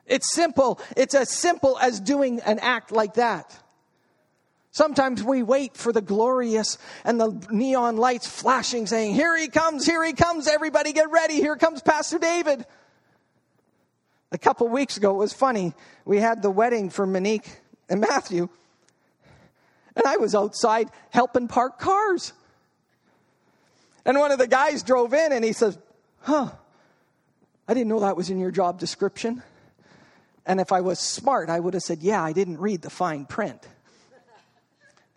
It's 0.07 0.33
simple. 0.33 0.81
It's 0.97 1.15
as 1.15 1.31
simple 1.31 1.77
as 1.79 1.99
doing 1.99 2.41
an 2.43 2.61
act 2.61 2.93
like 2.93 3.15
that. 3.15 3.59
Sometimes 4.75 5.23
we 5.23 5.45
wait 5.45 5.77
for 5.77 5.93
the 5.93 6.01
glorious 6.01 6.79
and 7.05 7.21
the 7.21 7.47
neon 7.49 7.97
lights 7.97 8.27
flashing, 8.27 8.89
saying, 8.89 9.15
Here 9.15 9.37
he 9.39 9.47
comes, 9.47 9.87
here 9.87 10.03
he 10.03 10.15
comes, 10.15 10.49
everybody 10.49 10.93
get 10.93 11.13
ready, 11.13 11.35
here 11.35 11.55
comes 11.55 11.81
Pastor 11.81 12.19
David. 12.19 12.67
A 14.33 14.39
couple 14.39 14.67
weeks 14.67 14.97
ago, 14.97 15.13
it 15.13 15.19
was 15.19 15.33
funny. 15.33 15.75
We 16.05 16.19
had 16.19 16.43
the 16.43 16.51
wedding 16.51 16.91
for 16.91 17.07
Monique 17.07 17.61
and 17.89 18.01
Matthew, 18.01 18.49
and 19.95 20.05
I 20.05 20.17
was 20.17 20.35
outside 20.35 20.89
helping 21.11 21.47
park 21.47 21.79
cars. 21.79 22.33
And 24.05 24.19
one 24.19 24.33
of 24.33 24.41
the 24.41 24.49
guys 24.49 24.83
drove 24.83 25.15
in 25.15 25.33
and 25.33 25.45
he 25.45 25.53
says, 25.53 25.79
Huh, 26.23 26.51
I 27.69 27.75
didn't 27.75 27.91
know 27.91 28.01
that 28.01 28.17
was 28.17 28.29
in 28.29 28.41
your 28.41 28.51
job 28.51 28.81
description. 28.81 29.41
And 30.45 30.59
if 30.59 30.73
I 30.73 30.81
was 30.81 30.99
smart, 30.99 31.49
I 31.49 31.61
would 31.61 31.75
have 31.75 31.85
said, 31.85 32.03
Yeah, 32.03 32.25
I 32.25 32.33
didn't 32.33 32.59
read 32.59 32.83
the 32.83 32.91
fine 32.91 33.25
print. 33.25 33.69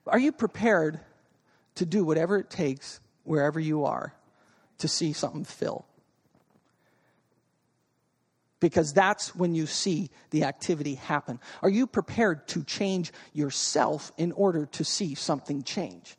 Are 0.08 0.20
you 0.20 0.32
prepared 0.32 1.00
to 1.76 1.86
do 1.86 2.04
whatever 2.04 2.38
it 2.38 2.50
takes 2.50 3.00
wherever 3.24 3.60
you 3.60 3.86
are 3.86 4.14
to 4.80 4.88
see 4.88 5.14
something 5.14 5.44
fill? 5.44 5.86
Because 8.60 8.92
that's 8.92 9.36
when 9.36 9.54
you 9.54 9.68
see 9.68 10.10
the 10.32 10.46
activity 10.46 10.96
happen. 10.96 11.40
Are 11.62 11.70
you 11.70 11.86
prepared 11.86 12.48
to 12.50 12.64
change 12.64 13.12
yourself 13.32 14.12
in 14.18 14.32
order 14.32 14.66
to 14.66 14.84
see 14.84 15.14
something 15.14 15.62
change? 15.62 16.18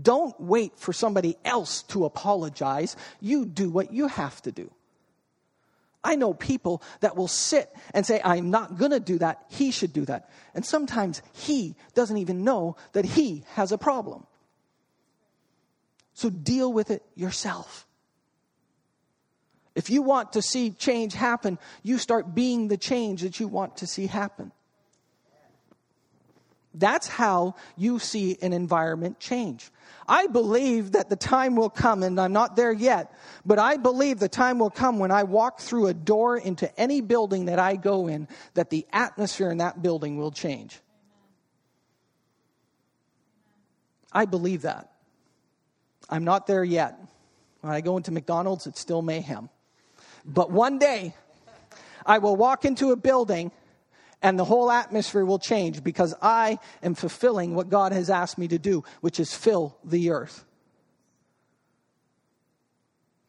Don't 0.00 0.38
wait 0.40 0.76
for 0.76 0.92
somebody 0.92 1.36
else 1.44 1.84
to 1.84 2.04
apologize. 2.04 2.96
You 3.20 3.44
do 3.44 3.70
what 3.70 3.92
you 3.92 4.08
have 4.08 4.42
to 4.42 4.50
do. 4.50 4.72
I 6.04 6.16
know 6.16 6.34
people 6.34 6.82
that 7.00 7.16
will 7.16 7.28
sit 7.28 7.74
and 7.94 8.04
say, 8.04 8.20
I'm 8.22 8.50
not 8.50 8.76
going 8.76 8.90
to 8.90 9.00
do 9.00 9.18
that. 9.18 9.44
He 9.48 9.70
should 9.70 9.92
do 9.92 10.04
that. 10.04 10.28
And 10.54 10.64
sometimes 10.64 11.22
he 11.32 11.74
doesn't 11.94 12.18
even 12.18 12.44
know 12.44 12.76
that 12.92 13.04
he 13.04 13.44
has 13.54 13.72
a 13.72 13.78
problem. 13.78 14.26
So 16.12 16.30
deal 16.30 16.72
with 16.72 16.90
it 16.90 17.02
yourself. 17.16 17.86
If 19.74 19.90
you 19.90 20.02
want 20.02 20.34
to 20.34 20.42
see 20.42 20.70
change 20.70 21.14
happen, 21.14 21.58
you 21.82 21.98
start 21.98 22.34
being 22.34 22.68
the 22.68 22.76
change 22.76 23.22
that 23.22 23.40
you 23.40 23.48
want 23.48 23.78
to 23.78 23.86
see 23.86 24.06
happen. 24.06 24.52
That's 26.74 27.06
how 27.06 27.54
you 27.76 27.98
see 27.98 28.36
an 28.42 28.52
environment 28.52 29.20
change. 29.20 29.70
I 30.06 30.26
believe 30.26 30.92
that 30.92 31.08
the 31.08 31.16
time 31.16 31.56
will 31.56 31.70
come, 31.70 32.02
and 32.02 32.20
I'm 32.20 32.32
not 32.32 32.56
there 32.56 32.72
yet, 32.72 33.14
but 33.46 33.58
I 33.58 33.76
believe 33.76 34.18
the 34.18 34.28
time 34.28 34.58
will 34.58 34.70
come 34.70 34.98
when 34.98 35.10
I 35.10 35.22
walk 35.22 35.60
through 35.60 35.86
a 35.86 35.94
door 35.94 36.36
into 36.36 36.68
any 36.78 37.00
building 37.00 37.46
that 37.46 37.58
I 37.58 37.76
go 37.76 38.08
in, 38.08 38.28
that 38.54 38.70
the 38.70 38.86
atmosphere 38.92 39.50
in 39.50 39.58
that 39.58 39.82
building 39.82 40.18
will 40.18 40.32
change. 40.32 40.78
I 44.12 44.26
believe 44.26 44.62
that. 44.62 44.90
I'm 46.10 46.24
not 46.24 46.46
there 46.46 46.64
yet. 46.64 46.98
When 47.62 47.72
I 47.72 47.80
go 47.80 47.96
into 47.96 48.10
McDonald's, 48.10 48.66
it's 48.66 48.80
still 48.80 49.00
mayhem. 49.00 49.48
But 50.24 50.50
one 50.50 50.78
day, 50.78 51.14
I 52.04 52.18
will 52.18 52.36
walk 52.36 52.64
into 52.64 52.92
a 52.92 52.96
building 52.96 53.52
and 54.24 54.38
the 54.38 54.44
whole 54.44 54.70
atmosphere 54.70 55.22
will 55.22 55.38
change 55.38 55.84
because 55.84 56.14
I 56.22 56.58
am 56.82 56.94
fulfilling 56.94 57.54
what 57.54 57.68
God 57.68 57.92
has 57.92 58.08
asked 58.08 58.38
me 58.38 58.48
to 58.48 58.58
do, 58.58 58.82
which 59.02 59.20
is 59.20 59.34
fill 59.34 59.76
the 59.84 60.10
earth. 60.10 60.46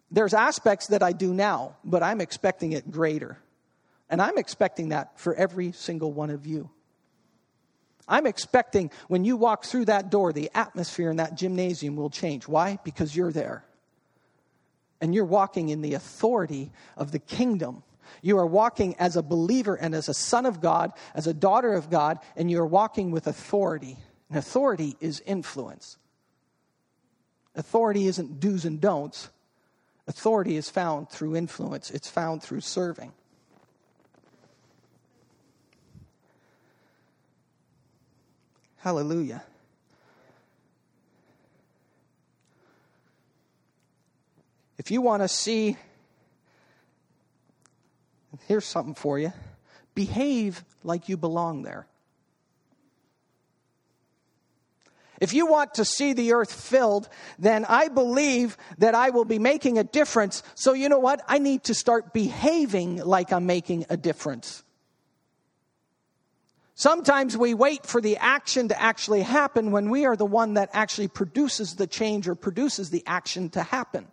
There's 0.10 0.34
aspects 0.34 0.88
that 0.88 1.03
I 1.03 1.12
do 1.12 1.34
now, 1.34 1.75
but 1.84 2.01
I'm 2.01 2.21
expecting 2.21 2.71
it 2.71 2.89
greater. 2.89 3.38
And 4.10 4.21
I'm 4.21 4.38
expecting 4.38 4.89
that 4.89 5.19
for 5.19 5.36
every 5.36 5.73
single 5.73 6.13
one 6.13 6.29
of 6.29 6.47
you. 6.47 6.69
I'm 8.08 8.25
expecting 8.25 8.89
when 9.10 9.25
you 9.25 9.36
walk 9.36 9.65
through 9.65 9.86
that 9.86 10.10
door, 10.10 10.31
the 10.31 10.49
atmosphere 10.55 11.10
in 11.12 11.17
that 11.17 11.36
gymnasium 11.36 11.97
will 11.97 12.10
change. 12.10 12.47
Why? 12.47 12.79
Because 12.86 13.13
you're 13.13 13.34
there. 13.34 13.65
And 15.01 15.13
you're 15.13 15.25
walking 15.25 15.67
in 15.67 15.81
the 15.81 15.95
authority 15.95 16.71
of 16.95 17.12
the 17.12 17.19
kingdom 17.19 17.84
you 18.22 18.38
are 18.38 18.46
walking 18.46 18.96
as 18.98 19.15
a 19.15 19.24
believer 19.24 19.76
and 19.76 19.96
as 19.96 20.10
a 20.10 20.13
son 20.13 20.46
of 20.46 20.62
God, 20.62 20.91
as 21.13 21.28
a 21.28 21.34
daughter 21.34 21.74
of 21.74 21.89
God, 21.89 22.20
and 22.36 22.50
you 22.50 22.60
are 22.60 22.68
walking 22.68 23.12
with 23.12 23.28
authority. 23.28 23.98
And 24.30 24.38
authority 24.38 24.96
is 25.00 25.22
influence. 25.26 25.98
Authority 27.56 28.08
isn't 28.08 28.39
do's 28.39 28.65
and 28.65 28.82
don'ts. 28.82 29.30
Authority 30.08 30.56
is 30.56 30.70
found 30.70 31.10
through 31.10 31.36
influence, 31.36 31.89
it's 31.89 32.10
found 32.10 32.44
through 32.44 32.62
serving. 32.62 33.12
Hallelujah. 38.78 39.44
If 44.78 44.91
you 44.91 45.02
want 45.02 45.24
to 45.24 45.28
see 45.28 45.78
Here's 48.47 48.65
something 48.65 48.95
for 48.95 49.19
you 49.19 49.34
behave 49.93 50.63
like 50.84 51.08
you 51.08 51.17
belong 51.17 51.63
there. 51.63 51.88
If 55.21 55.34
you 55.34 55.45
want 55.45 55.75
to 55.75 55.86
see 55.86 56.12
the 56.12 56.34
earth 56.34 56.51
filled, 56.51 57.08
then 57.39 57.63
I 57.65 57.88
believe 57.88 58.58
that 58.79 58.93
I 58.93 59.12
will 59.12 59.23
be 59.23 59.39
making 59.39 59.77
a 59.77 59.84
difference. 59.84 60.43
So 60.55 60.73
you 60.73 60.89
know 60.89 60.99
what? 60.99 61.21
I 61.27 61.38
need 61.38 61.63
to 61.63 61.73
start 61.73 62.13
behaving 62.13 62.97
like 62.97 63.31
I'm 63.31 63.45
making 63.45 63.86
a 63.89 63.95
difference. 63.95 64.63
Sometimes 66.75 67.38
we 67.38 67.53
wait 67.53 67.86
for 67.86 68.01
the 68.01 68.17
action 68.17 68.67
to 68.67 68.81
actually 68.81 69.21
happen 69.21 69.71
when 69.71 69.89
we 69.89 70.05
are 70.05 70.17
the 70.17 70.25
one 70.25 70.55
that 70.55 70.69
actually 70.73 71.08
produces 71.08 71.75
the 71.75 71.88
change 71.88 72.27
or 72.27 72.36
produces 72.36 72.89
the 72.89 73.03
action 73.08 73.49
to 73.51 73.63
happen. 73.63 74.08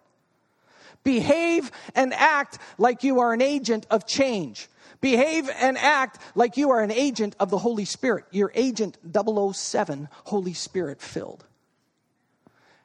Behave 1.04 1.70
and 1.94 2.14
act 2.14 2.58
like 2.78 3.02
you 3.02 3.20
are 3.20 3.32
an 3.32 3.42
agent 3.42 3.86
of 3.90 4.06
change. 4.06 4.68
Behave 5.00 5.50
and 5.50 5.76
act 5.76 6.20
like 6.36 6.56
you 6.56 6.70
are 6.70 6.80
an 6.80 6.92
agent 6.92 7.34
of 7.40 7.50
the 7.50 7.58
Holy 7.58 7.84
Spirit. 7.84 8.24
You're 8.30 8.52
agent 8.54 8.98
007, 9.12 10.08
Holy 10.24 10.54
Spirit 10.54 11.00
filled. 11.00 11.44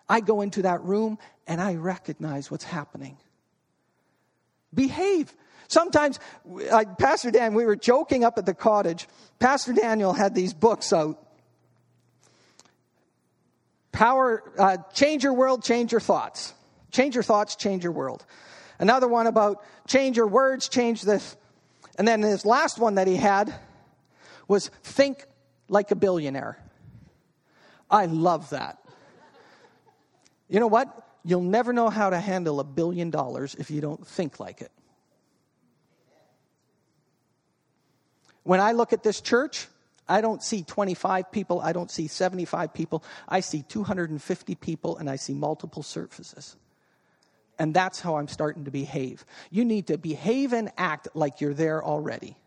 I 0.10 0.22
go 0.22 0.42
into 0.42 0.64
that 0.64 0.82
room 0.82 1.20
and 1.46 1.62
I 1.62 1.76
recognize 1.76 2.50
what's 2.50 2.64
happening. 2.64 3.18
Behave. 4.74 5.34
Sometimes, 5.68 6.20
uh, 6.72 6.86
Pastor 6.98 7.30
Dan, 7.30 7.54
we 7.54 7.66
were 7.66 7.76
joking 7.76 8.24
up 8.24 8.38
at 8.38 8.46
the 8.46 8.54
cottage. 8.54 9.08
Pastor 9.38 9.74
Daniel 9.74 10.14
had 10.14 10.34
these 10.34 10.54
books 10.54 10.92
out. 10.92 11.22
Power, 13.92 14.44
uh, 14.58 14.78
change 14.94 15.24
your 15.24 15.34
world, 15.34 15.64
change 15.64 15.92
your 15.92 16.02
thoughts. 16.02 16.54
Change 16.92 17.16
your 17.16 17.24
thoughts, 17.24 17.56
change 17.56 17.84
your 17.84 17.92
world. 17.92 18.26
Another 18.80 19.08
one 19.08 19.28
about 19.28 19.64
change 19.88 20.18
your 20.18 20.28
words, 20.28 20.70
change 20.70 21.02
this. 21.02 21.36
And 21.98 22.08
then 22.08 22.22
his 22.22 22.46
last 22.46 22.80
one 22.80 22.96
that 22.96 23.08
he 23.08 23.16
had 23.16 23.54
was 24.48 24.70
think 24.84 25.26
like 25.68 25.92
a 25.92 25.96
billionaire. 25.96 26.58
I 27.90 28.06
love 28.06 28.50
that. 28.52 28.78
You 30.48 30.60
know 30.60 30.68
what? 30.68 30.88
You'll 31.24 31.42
never 31.42 31.74
know 31.74 31.90
how 31.90 32.10
to 32.10 32.20
handle 32.20 32.60
a 32.60 32.64
billion 32.64 33.10
dollars 33.10 33.56
if 33.56 33.70
you 33.70 33.82
don't 33.82 34.06
think 34.06 34.40
like 34.40 34.62
it. 34.62 34.72
When 38.44 38.62
I 38.62 38.72
look 38.72 38.94
at 38.94 39.04
this 39.04 39.20
church, 39.20 39.68
I 40.08 40.22
don't 40.22 40.42
see 40.42 40.64
25 40.64 41.34
people, 41.34 41.60
I 41.60 41.74
don't 41.74 41.92
see 41.92 42.08
75 42.08 42.74
people. 42.74 43.04
I 43.28 43.42
see 43.42 43.64
250 43.68 44.56
people 44.56 44.98
and 44.98 45.10
I 45.10 45.18
see 45.18 45.34
multiple 45.34 45.84
surfaces. 45.84 46.56
And 47.60 47.74
that's 47.74 48.00
how 48.00 48.18
I'm 48.18 48.28
starting 48.28 48.66
to 48.66 48.72
behave. 48.72 49.26
You 49.50 49.66
need 49.66 49.88
to 49.88 49.98
behave 49.98 50.54
and 50.54 50.72
act 50.78 51.08
like 51.14 51.42
you're 51.42 51.54
there 51.54 51.84
already. 51.84 52.38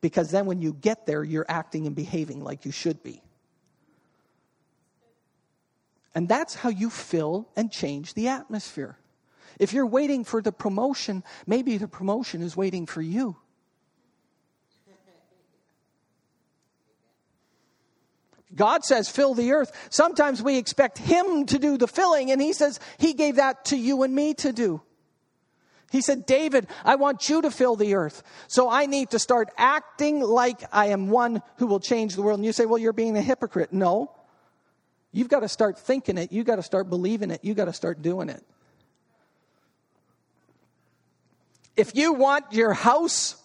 Because 0.00 0.30
then 0.30 0.46
when 0.46 0.60
you 0.60 0.72
get 0.72 1.06
there, 1.06 1.22
you're 1.22 1.46
acting 1.48 1.86
and 1.86 1.94
behaving 1.94 2.42
like 2.42 2.64
you 2.64 2.72
should 2.72 3.02
be. 3.02 3.22
And 6.14 6.28
that's 6.28 6.56
how 6.56 6.68
you 6.68 6.90
fill 6.90 7.48
and 7.56 7.70
change 7.70 8.14
the 8.14 8.28
atmosphere. 8.28 8.98
If 9.58 9.72
you're 9.72 9.86
waiting 9.86 10.24
for 10.24 10.42
the 10.42 10.52
promotion, 10.52 11.22
maybe 11.46 11.78
the 11.78 11.88
promotion 11.88 12.42
is 12.42 12.56
waiting 12.56 12.86
for 12.86 13.00
you. 13.00 13.36
God 18.54 18.84
says, 18.84 19.08
fill 19.08 19.34
the 19.34 19.52
earth. 19.52 19.72
Sometimes 19.90 20.42
we 20.42 20.58
expect 20.58 20.98
Him 20.98 21.46
to 21.46 21.58
do 21.58 21.78
the 21.78 21.88
filling, 21.88 22.30
and 22.30 22.40
He 22.40 22.52
says, 22.52 22.80
He 22.98 23.14
gave 23.14 23.36
that 23.36 23.66
to 23.66 23.76
you 23.76 24.02
and 24.02 24.14
me 24.14 24.34
to 24.34 24.52
do. 24.52 24.82
He 25.92 26.00
said, 26.00 26.24
David, 26.24 26.68
I 26.86 26.96
want 26.96 27.28
you 27.28 27.42
to 27.42 27.50
fill 27.50 27.76
the 27.76 27.96
earth. 27.96 28.22
So 28.48 28.70
I 28.70 28.86
need 28.86 29.10
to 29.10 29.18
start 29.18 29.50
acting 29.58 30.20
like 30.20 30.62
I 30.72 30.86
am 30.86 31.10
one 31.10 31.42
who 31.56 31.66
will 31.66 31.80
change 31.80 32.14
the 32.14 32.22
world. 32.22 32.38
And 32.38 32.46
you 32.46 32.52
say, 32.52 32.64
well, 32.64 32.78
you're 32.78 32.94
being 32.94 33.14
a 33.14 33.20
hypocrite. 33.20 33.74
No. 33.74 34.10
You've 35.12 35.28
got 35.28 35.40
to 35.40 35.48
start 35.48 35.78
thinking 35.78 36.16
it. 36.16 36.32
You've 36.32 36.46
got 36.46 36.56
to 36.56 36.62
start 36.62 36.88
believing 36.88 37.30
it. 37.30 37.40
You've 37.42 37.58
got 37.58 37.66
to 37.66 37.74
start 37.74 38.00
doing 38.00 38.30
it. 38.30 38.42
If 41.76 41.94
you 41.94 42.14
want 42.14 42.52
your 42.52 42.72
house 42.72 43.36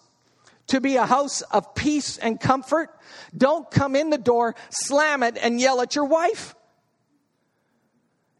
to 0.68 0.80
be 0.80 0.96
a 0.96 1.06
house 1.06 1.42
of 1.42 1.74
peace 1.74 2.18
and 2.18 2.40
comfort, 2.40 2.90
don't 3.36 3.70
come 3.70 3.96
in 3.96 4.10
the 4.10 4.18
door, 4.18 4.54
slam 4.70 5.22
it, 5.22 5.36
and 5.40 5.60
yell 5.60 5.80
at 5.80 5.94
your 5.94 6.04
wife. 6.04 6.54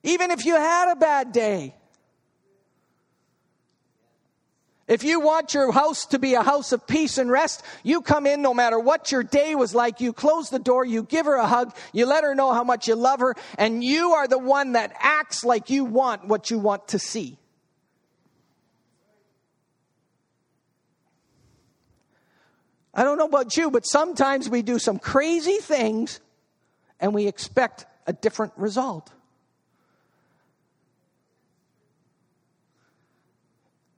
Even 0.02 0.30
if 0.30 0.44
you 0.44 0.54
had 0.54 0.92
a 0.92 0.96
bad 0.96 1.32
day. 1.32 1.74
If 4.86 5.04
you 5.04 5.20
want 5.20 5.52
your 5.52 5.70
house 5.70 6.06
to 6.06 6.18
be 6.18 6.32
a 6.32 6.42
house 6.42 6.72
of 6.72 6.86
peace 6.86 7.18
and 7.18 7.30
rest, 7.30 7.62
you 7.82 8.00
come 8.00 8.26
in 8.26 8.40
no 8.40 8.54
matter 8.54 8.80
what 8.80 9.12
your 9.12 9.22
day 9.22 9.54
was 9.54 9.74
like. 9.74 10.00
You 10.00 10.14
close 10.14 10.48
the 10.48 10.58
door, 10.58 10.82
you 10.82 11.02
give 11.02 11.26
her 11.26 11.34
a 11.34 11.46
hug, 11.46 11.76
you 11.92 12.06
let 12.06 12.24
her 12.24 12.34
know 12.34 12.54
how 12.54 12.64
much 12.64 12.88
you 12.88 12.94
love 12.94 13.20
her, 13.20 13.34
and 13.58 13.84
you 13.84 14.12
are 14.12 14.26
the 14.26 14.38
one 14.38 14.72
that 14.72 14.94
acts 14.98 15.44
like 15.44 15.68
you 15.68 15.84
want 15.84 16.26
what 16.26 16.50
you 16.50 16.58
want 16.58 16.88
to 16.88 16.98
see. 16.98 17.36
I 22.98 23.04
don't 23.04 23.16
know 23.16 23.26
about 23.26 23.56
you, 23.56 23.70
but 23.70 23.86
sometimes 23.86 24.48
we 24.48 24.60
do 24.62 24.80
some 24.80 24.98
crazy 24.98 25.58
things 25.58 26.18
and 26.98 27.14
we 27.14 27.28
expect 27.28 27.86
a 28.08 28.12
different 28.12 28.54
result. 28.56 29.12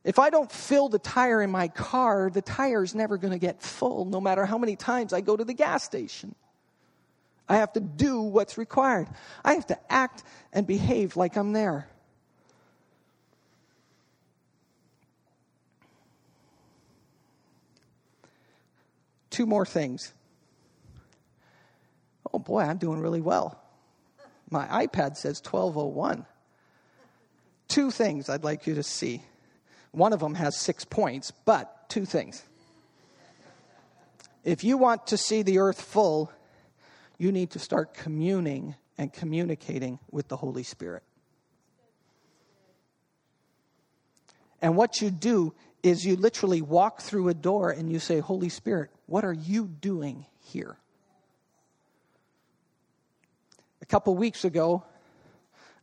If 0.05 0.19
I 0.19 0.29
don't 0.29 0.53
fill 0.53 0.91
the 0.91 0.99
tire 0.99 1.41
in 1.41 1.51
my 1.51 1.69
car, 1.69 2.29
the 2.29 2.43
tire 2.43 2.83
is 2.83 2.95
never 2.95 3.17
going 3.17 3.33
to 3.33 3.39
get 3.39 3.63
full, 3.63 4.05
no 4.05 4.21
matter 4.21 4.45
how 4.45 4.59
many 4.59 4.77
times 4.77 5.15
I 5.15 5.23
go 5.23 5.35
to 5.35 5.45
the 5.45 5.55
gas 5.55 5.83
station. 5.83 6.35
I 7.49 7.57
have 7.57 7.73
to 7.73 7.81
do 7.81 8.21
what's 8.21 8.59
required. 8.59 9.09
I 9.43 9.55
have 9.55 9.67
to 9.69 9.79
act 9.91 10.25
and 10.53 10.67
behave 10.67 11.17
like 11.17 11.37
I'm 11.39 11.55
there. 11.55 11.89
Two 19.31 19.47
more 19.47 19.65
things. 19.65 20.13
Oh 22.33 22.39
boy, 22.39 22.61
I'm 22.61 22.79
doing 22.79 23.01
really 23.01 23.21
well. 23.21 23.61
My 24.51 24.67
iPad 24.67 25.17
says 25.17 25.41
1201. 25.45 26.27
Two 27.69 27.91
things 27.91 28.29
I'd 28.29 28.45
like 28.45 28.67
you 28.67 28.75
to 28.75 28.83
see. 28.83 29.23
One 29.93 30.13
of 30.13 30.21
them 30.21 30.35
has 30.35 30.57
six 30.57 30.85
points, 30.85 31.31
but 31.31 31.89
two 31.89 32.05
things. 32.05 32.43
If 34.45 34.65
you 34.65 34.77
want 34.77 35.09
to 35.09 35.17
see 35.17 35.43
the 35.43 35.59
earth 35.59 35.81
full, 35.81 36.33
you 37.19 37.31
need 37.31 37.51
to 37.51 37.59
start 37.59 37.95
communing 37.95 38.75
and 38.97 39.13
communicating 39.13 39.99
with 40.11 40.29
the 40.29 40.37
Holy 40.37 40.63
Spirit. 40.63 41.03
And 44.63 44.77
what 44.77 45.01
you 45.01 45.11
do 45.11 45.55
is 45.83 46.05
you 46.05 46.17
literally 46.17 46.63
walk 46.63 47.01
through 47.01 47.29
a 47.29 47.35
door 47.35 47.71
and 47.71 47.91
you 47.91 47.99
say, 47.99 48.19
Holy 48.21 48.49
Spirit, 48.49 48.91
what 49.07 49.25
are 49.25 49.33
you 49.33 49.67
doing 49.67 50.27
here? 50.41 50.77
A 53.83 53.87
couple 53.87 54.15
weeks 54.15 54.45
ago, 54.45 54.85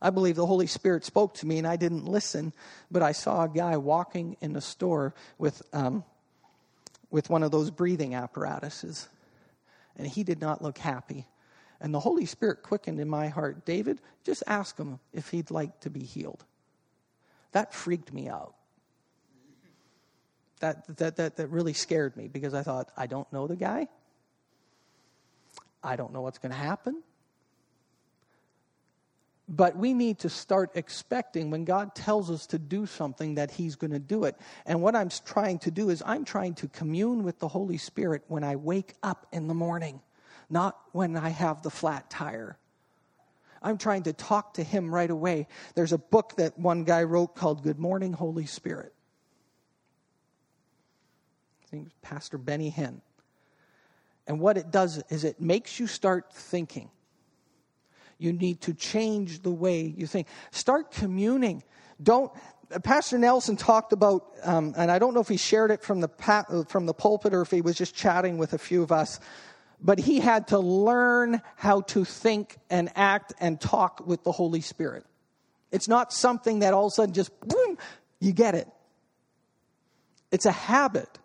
I 0.00 0.10
believe 0.10 0.36
the 0.36 0.46
Holy 0.46 0.68
Spirit 0.68 1.04
spoke 1.04 1.34
to 1.34 1.46
me 1.46 1.58
and 1.58 1.66
I 1.66 1.76
didn't 1.76 2.06
listen, 2.06 2.52
but 2.90 3.02
I 3.02 3.12
saw 3.12 3.44
a 3.44 3.48
guy 3.48 3.76
walking 3.76 4.36
in 4.40 4.54
a 4.54 4.60
store 4.60 5.14
with, 5.38 5.62
um, 5.72 6.04
with 7.10 7.28
one 7.28 7.42
of 7.42 7.50
those 7.50 7.70
breathing 7.70 8.14
apparatuses. 8.14 9.08
And 9.96 10.06
he 10.06 10.22
did 10.22 10.40
not 10.40 10.62
look 10.62 10.78
happy. 10.78 11.26
And 11.80 11.92
the 11.92 12.00
Holy 12.00 12.26
Spirit 12.26 12.62
quickened 12.62 13.00
in 13.00 13.08
my 13.08 13.28
heart 13.28 13.64
David, 13.64 14.00
just 14.24 14.44
ask 14.46 14.76
him 14.76 15.00
if 15.12 15.30
he'd 15.30 15.50
like 15.50 15.80
to 15.80 15.90
be 15.90 16.04
healed. 16.04 16.44
That 17.52 17.74
freaked 17.74 18.12
me 18.12 18.28
out 18.28 18.54
that, 20.58 20.96
that, 20.98 21.16
that, 21.16 21.36
that 21.36 21.48
really 21.48 21.72
scared 21.72 22.16
me 22.16 22.28
because 22.28 22.54
I 22.54 22.62
thought, 22.62 22.90
I 22.96 23.06
don't 23.06 23.30
know 23.32 23.46
the 23.46 23.56
guy. 23.56 23.88
I 25.82 25.96
don't 25.96 26.12
know 26.12 26.22
what's 26.22 26.38
going 26.38 26.52
to 26.52 26.58
happen. 26.58 27.02
But 29.48 29.76
we 29.76 29.94
need 29.94 30.18
to 30.20 30.28
start 30.28 30.72
expecting 30.74 31.50
when 31.50 31.64
God 31.64 31.94
tells 31.94 32.30
us 32.30 32.46
to 32.48 32.58
do 32.58 32.84
something 32.84 33.36
that 33.36 33.50
He's 33.50 33.76
going 33.76 33.92
to 33.92 33.98
do 33.98 34.24
it. 34.24 34.36
And 34.66 34.82
what 34.82 34.94
I'm 34.94 35.08
trying 35.24 35.58
to 35.60 35.70
do 35.70 35.88
is 35.88 36.02
I'm 36.04 36.26
trying 36.26 36.54
to 36.56 36.68
commune 36.68 37.22
with 37.22 37.38
the 37.38 37.48
Holy 37.48 37.78
Spirit 37.78 38.24
when 38.28 38.44
I 38.44 38.56
wake 38.56 38.94
up 39.02 39.26
in 39.32 39.48
the 39.48 39.54
morning, 39.54 40.02
not 40.50 40.78
when 40.92 41.16
I 41.16 41.30
have 41.30 41.62
the 41.62 41.70
flat 41.70 42.10
tire. 42.10 42.58
I'm 43.62 43.78
trying 43.78 44.02
to 44.02 44.12
talk 44.12 44.54
to 44.54 44.62
Him 44.62 44.94
right 44.94 45.10
away. 45.10 45.46
There's 45.74 45.92
a 45.92 45.98
book 45.98 46.34
that 46.36 46.58
one 46.58 46.84
guy 46.84 47.04
wrote 47.04 47.34
called 47.34 47.62
Good 47.62 47.78
Morning, 47.78 48.12
Holy 48.12 48.46
Spirit. 48.46 48.92
Think 51.70 51.88
Pastor 52.00 52.38
Benny 52.38 52.70
Hinn. 52.70 53.00
And 54.26 54.40
what 54.40 54.56
it 54.56 54.70
does 54.70 55.02
is 55.10 55.24
it 55.24 55.40
makes 55.40 55.78
you 55.78 55.86
start 55.86 56.32
thinking. 56.32 56.90
You 58.18 58.32
need 58.32 58.62
to 58.62 58.74
change 58.74 59.42
the 59.42 59.50
way 59.50 59.82
you 59.82 60.06
think. 60.06 60.28
Start 60.50 60.90
communing. 60.90 61.62
Don't. 62.02 62.32
Pastor 62.82 63.16
Nelson 63.16 63.56
talked 63.56 63.92
about, 63.92 64.26
um, 64.42 64.74
and 64.76 64.90
I 64.90 64.98
don't 64.98 65.14
know 65.14 65.20
if 65.20 65.28
he 65.28 65.36
shared 65.38 65.70
it 65.70 65.82
from 65.82 66.00
the 66.00 66.66
from 66.68 66.86
the 66.86 66.94
pulpit 66.94 67.32
or 67.32 67.42
if 67.42 67.50
he 67.50 67.60
was 67.60 67.76
just 67.76 67.94
chatting 67.94 68.38
with 68.38 68.52
a 68.52 68.58
few 68.58 68.82
of 68.82 68.92
us. 68.92 69.20
but 69.80 69.98
he 69.98 70.20
had 70.20 70.48
to 70.48 70.58
learn 70.58 71.40
how 71.56 71.82
to 71.82 72.04
think 72.04 72.58
and 72.68 72.90
act 72.96 73.32
and 73.40 73.60
talk 73.60 74.06
with 74.06 74.24
the 74.24 74.32
Holy 74.32 74.60
Spirit. 74.60 75.04
It's 75.70 75.88
not 75.88 76.12
something 76.12 76.60
that 76.60 76.74
all 76.74 76.86
of 76.86 76.92
a 76.92 76.94
sudden 76.94 77.14
just 77.14 77.38
boom, 77.40 77.78
you 78.20 78.32
get 78.32 78.54
it. 78.54 78.68
It's 80.32 80.46
a 80.46 80.52
habit 80.52 81.18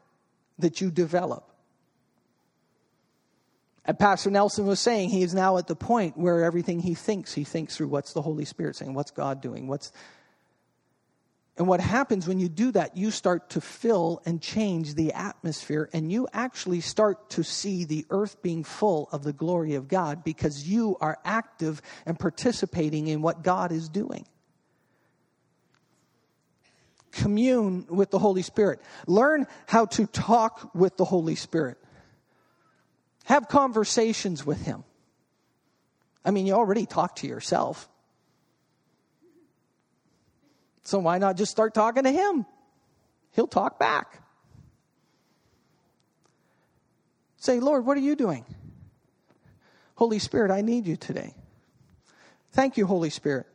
that 0.59 0.81
you 0.81 0.91
develop. 0.91 1.49
And 3.85 3.99
Pastor 3.99 4.31
Nelson 4.31 4.65
was 4.65 4.79
saying 4.79 5.09
he 5.09 5.23
is 5.23 5.33
now 5.33 5.57
at 5.57 5.67
the 5.67 5.75
point 5.75 6.17
where 6.17 6.43
everything 6.43 6.79
he 6.79 6.93
thinks, 6.93 7.33
he 7.33 7.43
thinks 7.43 7.75
through 7.75 7.89
what's 7.89 8.13
the 8.13 8.21
Holy 8.21 8.45
Spirit 8.45 8.77
saying, 8.77 8.93
what's 8.93 9.11
God 9.11 9.41
doing, 9.41 9.67
what's 9.67 9.91
and 11.55 11.67
what 11.67 11.79
happens 11.79 12.27
when 12.27 12.39
you 12.39 12.49
do 12.49 12.71
that, 12.71 12.97
you 12.97 13.11
start 13.11 13.51
to 13.51 13.61
fill 13.61 14.23
and 14.25 14.41
change 14.41 14.95
the 14.95 15.13
atmosphere, 15.13 15.87
and 15.93 16.11
you 16.11 16.27
actually 16.33 16.81
start 16.81 17.29
to 17.31 17.43
see 17.43 17.85
the 17.85 18.07
earth 18.09 18.41
being 18.41 18.63
full 18.63 19.07
of 19.11 19.23
the 19.23 19.33
glory 19.33 19.75
of 19.75 19.87
God 19.87 20.23
because 20.23 20.67
you 20.67 20.97
are 20.99 21.19
active 21.23 21.79
and 22.07 22.17
participating 22.17 23.07
in 23.07 23.21
what 23.21 23.43
God 23.43 23.71
is 23.71 23.87
doing. 23.87 24.25
Commune 27.13 27.85
with 27.89 28.11
the 28.11 28.19
Holy 28.19 28.41
Spirit. 28.41 28.81
Learn 29.07 29.47
how 29.67 29.85
to 29.85 30.07
talk 30.07 30.73
with 30.73 30.97
the 30.97 31.05
Holy 31.05 31.35
Spirit. 31.35 31.77
Have 33.25 33.47
conversations 33.47 34.45
with 34.45 34.61
Him. 34.61 34.83
I 36.25 36.31
mean, 36.31 36.45
you 36.45 36.53
already 36.53 36.85
talk 36.85 37.17
to 37.17 37.27
yourself. 37.27 37.87
So 40.83 40.99
why 40.99 41.17
not 41.17 41.37
just 41.37 41.51
start 41.51 41.73
talking 41.73 42.03
to 42.03 42.11
Him? 42.11 42.45
He'll 43.31 43.47
talk 43.47 43.79
back. 43.79 44.21
Say, 47.37 47.59
Lord, 47.59 47.85
what 47.85 47.97
are 47.97 48.01
you 48.01 48.15
doing? 48.15 48.45
Holy 49.95 50.19
Spirit, 50.19 50.49
I 50.51 50.61
need 50.61 50.87
you 50.87 50.95
today. 50.95 51.33
Thank 52.51 52.77
you, 52.77 52.85
Holy 52.85 53.09
Spirit. 53.09 53.47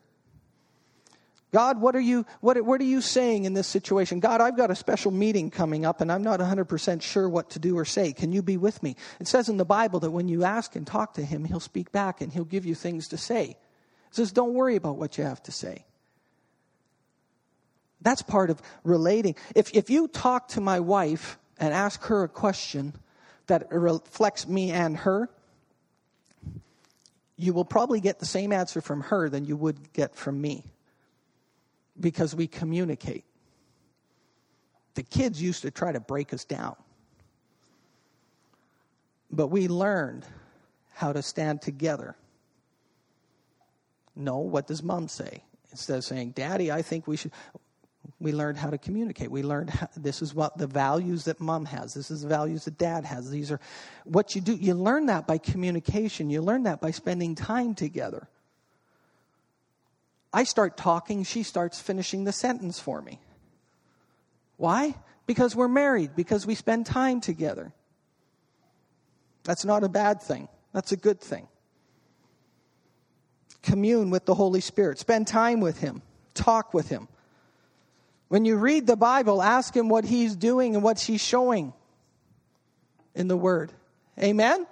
God, 1.51 1.81
what 1.81 1.97
are 1.97 2.01
you 2.01 2.27
what, 2.41 2.63
what 2.63 2.81
are 2.81 2.85
you 2.85 3.01
saying 3.01 3.45
in 3.45 3.55
this 3.55 3.67
situation? 3.67 4.21
God, 4.21 4.43
I've 4.43 4.57
got 4.57 4.71
a 4.71 4.75
special 4.75 5.11
meeting 5.11 5.51
coming 5.51 5.87
up 5.87 6.03
and 6.03 6.13
I'm 6.13 6.23
not 6.23 6.41
100% 6.41 7.01
sure 7.03 7.29
what 7.29 7.51
to 7.51 7.59
do 7.59 7.77
or 7.79 7.87
say. 7.87 8.13
Can 8.13 8.33
you 8.33 8.43
be 8.43 8.59
with 8.59 8.83
me? 8.83 8.97
It 9.19 9.29
says 9.29 9.49
in 9.49 9.57
the 9.57 9.65
Bible 9.65 10.01
that 10.01 10.11
when 10.11 10.29
you 10.29 10.45
ask 10.45 10.77
and 10.77 10.87
talk 10.87 11.15
to 11.15 11.25
him, 11.25 11.45
he'll 11.45 11.61
speak 11.61 11.91
back 11.91 12.21
and 12.21 12.31
he'll 12.33 12.45
give 12.45 12.67
you 12.67 12.75
things 12.75 13.09
to 13.09 13.17
say. 13.17 13.57
It 14.09 14.15
says 14.15 14.31
don't 14.31 14.53
worry 14.53 14.77
about 14.77 14.99
what 14.99 15.17
you 15.17 15.25
have 15.25 15.43
to 15.45 15.53
say. 15.53 15.87
That's 18.03 18.23
part 18.23 18.51
of 18.51 18.61
relating. 18.85 19.35
If 19.57 19.75
if 19.75 19.89
you 19.89 20.07
talk 20.07 20.49
to 20.49 20.61
my 20.61 20.81
wife 20.81 21.39
and 21.59 21.73
ask 21.73 22.03
her 22.05 22.25
a 22.25 22.29
question 22.29 22.93
that 23.47 23.73
reflects 23.73 24.47
me 24.47 24.71
and 24.71 24.99
her, 24.99 25.31
you 27.39 27.55
will 27.55 27.65
probably 27.65 28.01
get 28.01 28.19
the 28.19 28.27
same 28.27 28.53
answer 28.53 28.83
from 28.83 29.01
her 29.01 29.31
than 29.31 29.47
you 29.47 29.57
would 29.57 29.95
get 29.95 30.15
from 30.15 30.39
me 30.43 30.65
because 32.01 32.35
we 32.35 32.47
communicate. 32.47 33.25
The 34.95 35.03
kids 35.03 35.41
used 35.41 35.63
to 35.63 35.71
try 35.71 35.93
to 35.93 36.01
break 36.01 36.33
us 36.33 36.45
down. 36.45 36.77
But 39.31 39.49
we 39.49 39.69
learned 39.69 40.27
how 40.93 41.13
to 41.13 41.23
stand 41.23 41.63
together. 41.63 42.17
No, 44.17 44.39
what 44.39 44.67
does 44.67 44.83
mom 44.83 45.09
say? 45.09 45.45
Instead 45.71 45.99
of 45.99 46.05
saying, 46.05 46.33
Daddy, 46.33 46.73
I 46.73 46.83
think 46.83 47.07
we 47.07 47.17
should. 47.17 47.33
We 48.21 48.33
learned 48.33 48.59
how 48.59 48.71
to 48.71 48.79
communicate. 48.79 49.31
We 49.31 49.43
learned 49.43 49.71
how, 49.71 49.89
this 49.97 50.23
is 50.23 50.35
what 50.35 50.57
the 50.57 50.67
values 50.67 51.25
that 51.27 51.41
mom 51.41 51.67
has. 51.67 51.95
This 51.95 52.11
is 52.11 52.23
the 52.23 52.29
values 52.29 52.65
that 52.65 52.79
dad 52.79 53.05
has. 53.05 53.31
These 53.31 53.53
are 53.53 53.61
what 54.05 54.35
you 54.35 54.41
do. 54.41 54.55
You 54.55 54.75
learn 54.75 55.07
that 55.07 55.27
by 55.27 55.39
communication. 55.39 56.31
You 56.31 56.41
learn 56.41 56.65
that 56.65 56.81
by 56.81 56.91
spending 56.91 57.35
time 57.35 57.75
together. 57.75 58.29
I 60.33 60.45
start 60.45 60.77
talking, 60.77 61.25
she 61.25 61.43
starts 61.43 61.81
finishing 61.81 62.25
the 62.25 62.33
sentence 62.33 62.79
for 62.79 63.01
me. 63.01 63.21
Why? 64.57 64.95
Because 65.27 65.57
we're 65.57 65.69
married, 65.69 66.17
because 66.17 66.47
we 66.47 66.55
spend 66.55 66.87
time 66.87 67.21
together. 67.21 67.73
That's 69.45 69.65
not 69.65 69.85
a 69.85 69.89
bad 69.89 70.21
thing, 70.21 70.49
that's 70.73 70.93
a 70.93 70.97
good 70.97 71.21
thing. 71.21 71.49
Commune 73.63 74.11
with 74.11 74.27
the 74.27 74.35
Holy 74.35 74.61
Spirit, 74.61 74.99
spend 74.99 75.27
time 75.27 75.61
with 75.61 75.81
Him, 75.81 76.03
talk 76.35 76.75
with 76.75 76.89
Him. 76.89 77.09
When 78.29 78.45
you 78.45 78.57
read 78.57 78.87
the 78.87 78.97
Bible, 78.97 79.43
ask 79.43 79.75
Him 79.75 79.89
what 79.89 80.05
He's 80.05 80.37
doing 80.37 80.75
and 80.75 80.85
what 80.85 81.01
He's 81.01 81.23
showing 81.23 81.73
in 83.15 83.29
the 83.29 83.37
Word. 83.37 83.73
Amen? 84.19 84.67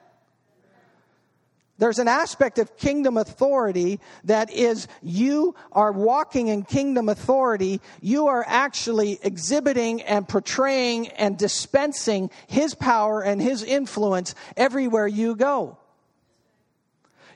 There's 1.79 1.99
an 1.99 2.09
aspect 2.09 2.59
of 2.59 2.77
kingdom 2.79 3.19
authority 3.19 4.01
that 4.25 4.51
is 4.51 4.89
you 5.03 5.55
are 5.73 5.93
walking 5.93 6.49
in 6.49 6.63
kingdom 6.63 7.09
authority. 7.11 7.83
You 8.01 8.29
are 8.29 8.45
actually 8.47 9.19
exhibiting 9.23 10.01
and 10.03 10.27
portraying 10.27 11.09
and 11.09 11.37
dispensing 11.37 12.31
his 12.47 12.75
power 12.75 13.23
and 13.23 13.43
his 13.43 13.63
influence 13.63 14.35
everywhere 14.57 15.07
you 15.07 15.37
go. 15.37 15.77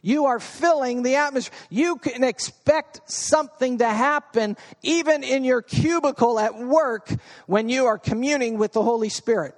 You 0.03 0.25
are 0.25 0.41
filling 0.41 1.03
the 1.03 1.17
atmosphere. 1.17 1.59
You 1.69 1.97
can 1.97 2.25
expect 2.25 3.03
something 3.11 3.79
to 3.79 3.89
happen 3.89 4.57
even 4.83 5.23
in 5.23 5.45
your 5.45 5.61
cubicle 5.61 6.39
at 6.39 6.59
work 6.59 7.11
when 7.47 7.69
you 7.69 7.85
are 7.85 7.99
communing 7.99 8.57
with 8.57 8.73
the 8.73 8.83
Holy 8.83 9.11
Spirit. 9.11 9.55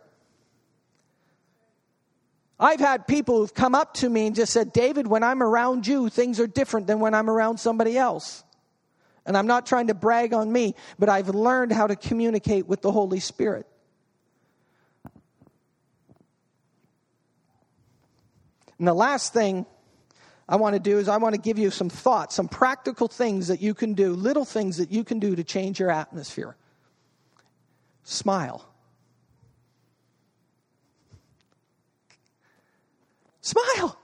I've 2.62 2.78
had 2.78 3.08
people 3.08 3.38
who've 3.38 3.52
come 3.52 3.74
up 3.74 3.94
to 3.94 4.08
me 4.08 4.28
and 4.28 4.36
just 4.36 4.52
said, 4.52 4.72
David, 4.72 5.08
when 5.08 5.24
I'm 5.24 5.42
around 5.42 5.84
you, 5.84 6.08
things 6.08 6.38
are 6.38 6.46
different 6.46 6.86
than 6.86 7.00
when 7.00 7.12
I'm 7.12 7.28
around 7.28 7.58
somebody 7.58 7.98
else. 7.98 8.44
And 9.26 9.36
I'm 9.36 9.48
not 9.48 9.66
trying 9.66 9.88
to 9.88 9.94
brag 9.94 10.32
on 10.32 10.50
me, 10.50 10.76
but 10.96 11.08
I've 11.08 11.28
learned 11.28 11.72
how 11.72 11.88
to 11.88 11.96
communicate 11.96 12.68
with 12.68 12.80
the 12.80 12.92
Holy 12.92 13.18
Spirit. 13.18 13.66
And 18.78 18.86
the 18.86 18.94
last 18.94 19.32
thing 19.32 19.66
I 20.48 20.54
want 20.54 20.74
to 20.74 20.80
do 20.80 20.98
is 20.98 21.08
I 21.08 21.16
want 21.16 21.34
to 21.34 21.40
give 21.40 21.58
you 21.58 21.72
some 21.72 21.88
thoughts, 21.88 22.36
some 22.36 22.46
practical 22.46 23.08
things 23.08 23.48
that 23.48 23.60
you 23.60 23.74
can 23.74 23.94
do, 23.94 24.14
little 24.14 24.44
things 24.44 24.76
that 24.76 24.92
you 24.92 25.02
can 25.02 25.18
do 25.18 25.34
to 25.34 25.42
change 25.42 25.80
your 25.80 25.90
atmosphere. 25.90 26.54
Smile. 28.04 28.71
Smile. 33.42 33.98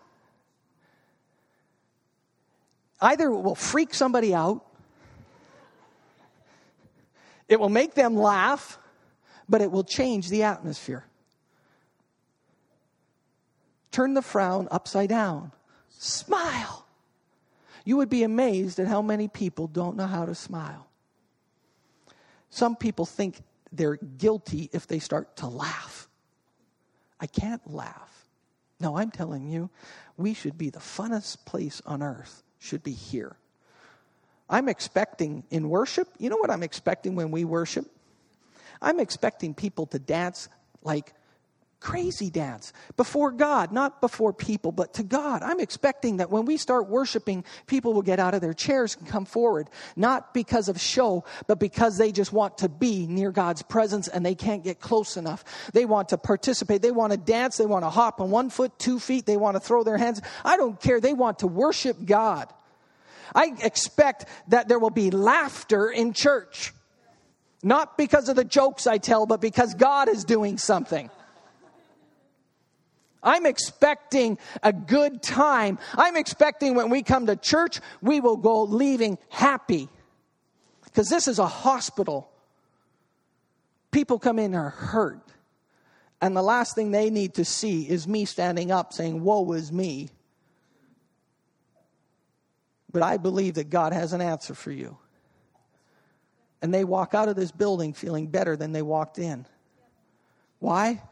Either 3.00 3.30
it 3.30 3.40
will 3.40 3.54
freak 3.54 3.94
somebody 3.94 4.34
out, 4.34 4.64
it 7.48 7.58
will 7.58 7.68
make 7.68 7.94
them 7.94 8.16
laugh, 8.16 8.78
but 9.48 9.62
it 9.62 9.70
will 9.70 9.84
change 9.84 10.28
the 10.28 10.42
atmosphere. 10.42 11.04
Turn 13.90 14.14
the 14.14 14.22
frown 14.22 14.68
upside 14.70 15.08
down. 15.08 15.52
Smile. 15.88 16.84
You 17.84 17.96
would 17.96 18.10
be 18.10 18.22
amazed 18.22 18.78
at 18.78 18.86
how 18.86 19.00
many 19.00 19.28
people 19.28 19.66
don't 19.66 19.96
know 19.96 20.06
how 20.06 20.26
to 20.26 20.34
smile. 20.34 20.86
Some 22.50 22.76
people 22.76 23.06
think 23.06 23.40
they're 23.72 23.96
guilty 23.96 24.68
if 24.72 24.86
they 24.86 24.98
start 24.98 25.36
to 25.36 25.46
laugh. 25.46 26.08
I 27.20 27.26
can't 27.26 27.62
laugh. 27.72 28.17
No, 28.80 28.96
I'm 28.96 29.10
telling 29.10 29.48
you, 29.48 29.70
we 30.16 30.34
should 30.34 30.56
be 30.56 30.70
the 30.70 30.78
funnest 30.78 31.44
place 31.44 31.82
on 31.84 32.02
earth, 32.02 32.42
should 32.58 32.82
be 32.82 32.92
here. 32.92 33.36
I'm 34.48 34.68
expecting 34.68 35.44
in 35.50 35.68
worship, 35.68 36.08
you 36.18 36.30
know 36.30 36.36
what 36.36 36.50
I'm 36.50 36.62
expecting 36.62 37.14
when 37.14 37.30
we 37.30 37.44
worship? 37.44 37.86
I'm 38.80 39.00
expecting 39.00 39.54
people 39.54 39.86
to 39.86 39.98
dance 39.98 40.48
like 40.82 41.12
crazy 41.80 42.28
dance 42.28 42.72
before 42.96 43.30
God, 43.30 43.72
not 43.72 44.00
before 44.00 44.32
people, 44.32 44.72
but 44.72 44.94
to 44.94 45.02
God. 45.02 45.42
I'm 45.42 45.60
expecting 45.60 46.16
that 46.16 46.30
when 46.30 46.44
we 46.44 46.56
start 46.56 46.88
worshiping, 46.88 47.44
people 47.66 47.94
will 47.94 48.02
get 48.02 48.18
out 48.18 48.34
of 48.34 48.40
their 48.40 48.54
chairs 48.54 48.96
and 48.96 49.06
come 49.06 49.24
forward, 49.24 49.68
not 49.96 50.34
because 50.34 50.68
of 50.68 50.80
show, 50.80 51.24
but 51.46 51.60
because 51.60 51.96
they 51.96 52.10
just 52.10 52.32
want 52.32 52.58
to 52.58 52.68
be 52.68 53.06
near 53.06 53.30
God's 53.30 53.62
presence 53.62 54.08
and 54.08 54.26
they 54.26 54.34
can't 54.34 54.64
get 54.64 54.80
close 54.80 55.16
enough. 55.16 55.44
They 55.72 55.84
want 55.84 56.10
to 56.10 56.18
participate. 56.18 56.82
They 56.82 56.90
want 56.90 57.12
to 57.12 57.18
dance. 57.18 57.56
They 57.56 57.66
want 57.66 57.84
to 57.84 57.90
hop 57.90 58.20
on 58.20 58.30
one 58.30 58.50
foot, 58.50 58.78
two 58.78 58.98
feet. 58.98 59.26
They 59.26 59.36
want 59.36 59.56
to 59.56 59.60
throw 59.60 59.84
their 59.84 59.98
hands. 59.98 60.20
I 60.44 60.56
don't 60.56 60.80
care. 60.80 61.00
They 61.00 61.14
want 61.14 61.40
to 61.40 61.46
worship 61.46 61.96
God. 62.04 62.52
I 63.34 63.54
expect 63.62 64.24
that 64.48 64.68
there 64.68 64.78
will 64.78 64.90
be 64.90 65.10
laughter 65.10 65.90
in 65.90 66.12
church. 66.12 66.72
Not 67.62 67.98
because 67.98 68.28
of 68.28 68.36
the 68.36 68.44
jokes 68.44 68.86
I 68.86 68.98
tell, 68.98 69.26
but 69.26 69.40
because 69.40 69.74
God 69.74 70.08
is 70.08 70.24
doing 70.24 70.58
something. 70.58 71.10
I'm 73.22 73.46
expecting 73.46 74.38
a 74.62 74.72
good 74.72 75.22
time. 75.22 75.78
I'm 75.94 76.16
expecting 76.16 76.74
when 76.74 76.90
we 76.90 77.02
come 77.02 77.26
to 77.26 77.36
church, 77.36 77.80
we 78.00 78.20
will 78.20 78.36
go 78.36 78.62
leaving 78.62 79.18
happy. 79.28 79.88
Because 80.84 81.08
this 81.08 81.28
is 81.28 81.38
a 81.38 81.46
hospital. 81.46 82.30
People 83.90 84.18
come 84.18 84.38
in 84.38 84.54
are 84.54 84.70
hurt. 84.70 85.20
And 86.20 86.36
the 86.36 86.42
last 86.42 86.74
thing 86.74 86.90
they 86.90 87.10
need 87.10 87.34
to 87.34 87.44
see 87.44 87.88
is 87.88 88.08
me 88.08 88.24
standing 88.24 88.70
up 88.70 88.92
saying, 88.92 89.22
Woe 89.22 89.52
is 89.52 89.70
me. 89.70 90.08
But 92.90 93.02
I 93.02 93.18
believe 93.18 93.54
that 93.54 93.70
God 93.70 93.92
has 93.92 94.12
an 94.12 94.20
answer 94.20 94.54
for 94.54 94.72
you. 94.72 94.96
And 96.60 96.74
they 96.74 96.84
walk 96.84 97.14
out 97.14 97.28
of 97.28 97.36
this 97.36 97.52
building 97.52 97.92
feeling 97.92 98.26
better 98.26 98.56
than 98.56 98.72
they 98.72 98.82
walked 98.82 99.18
in. 99.18 99.46
Why? 100.58 101.02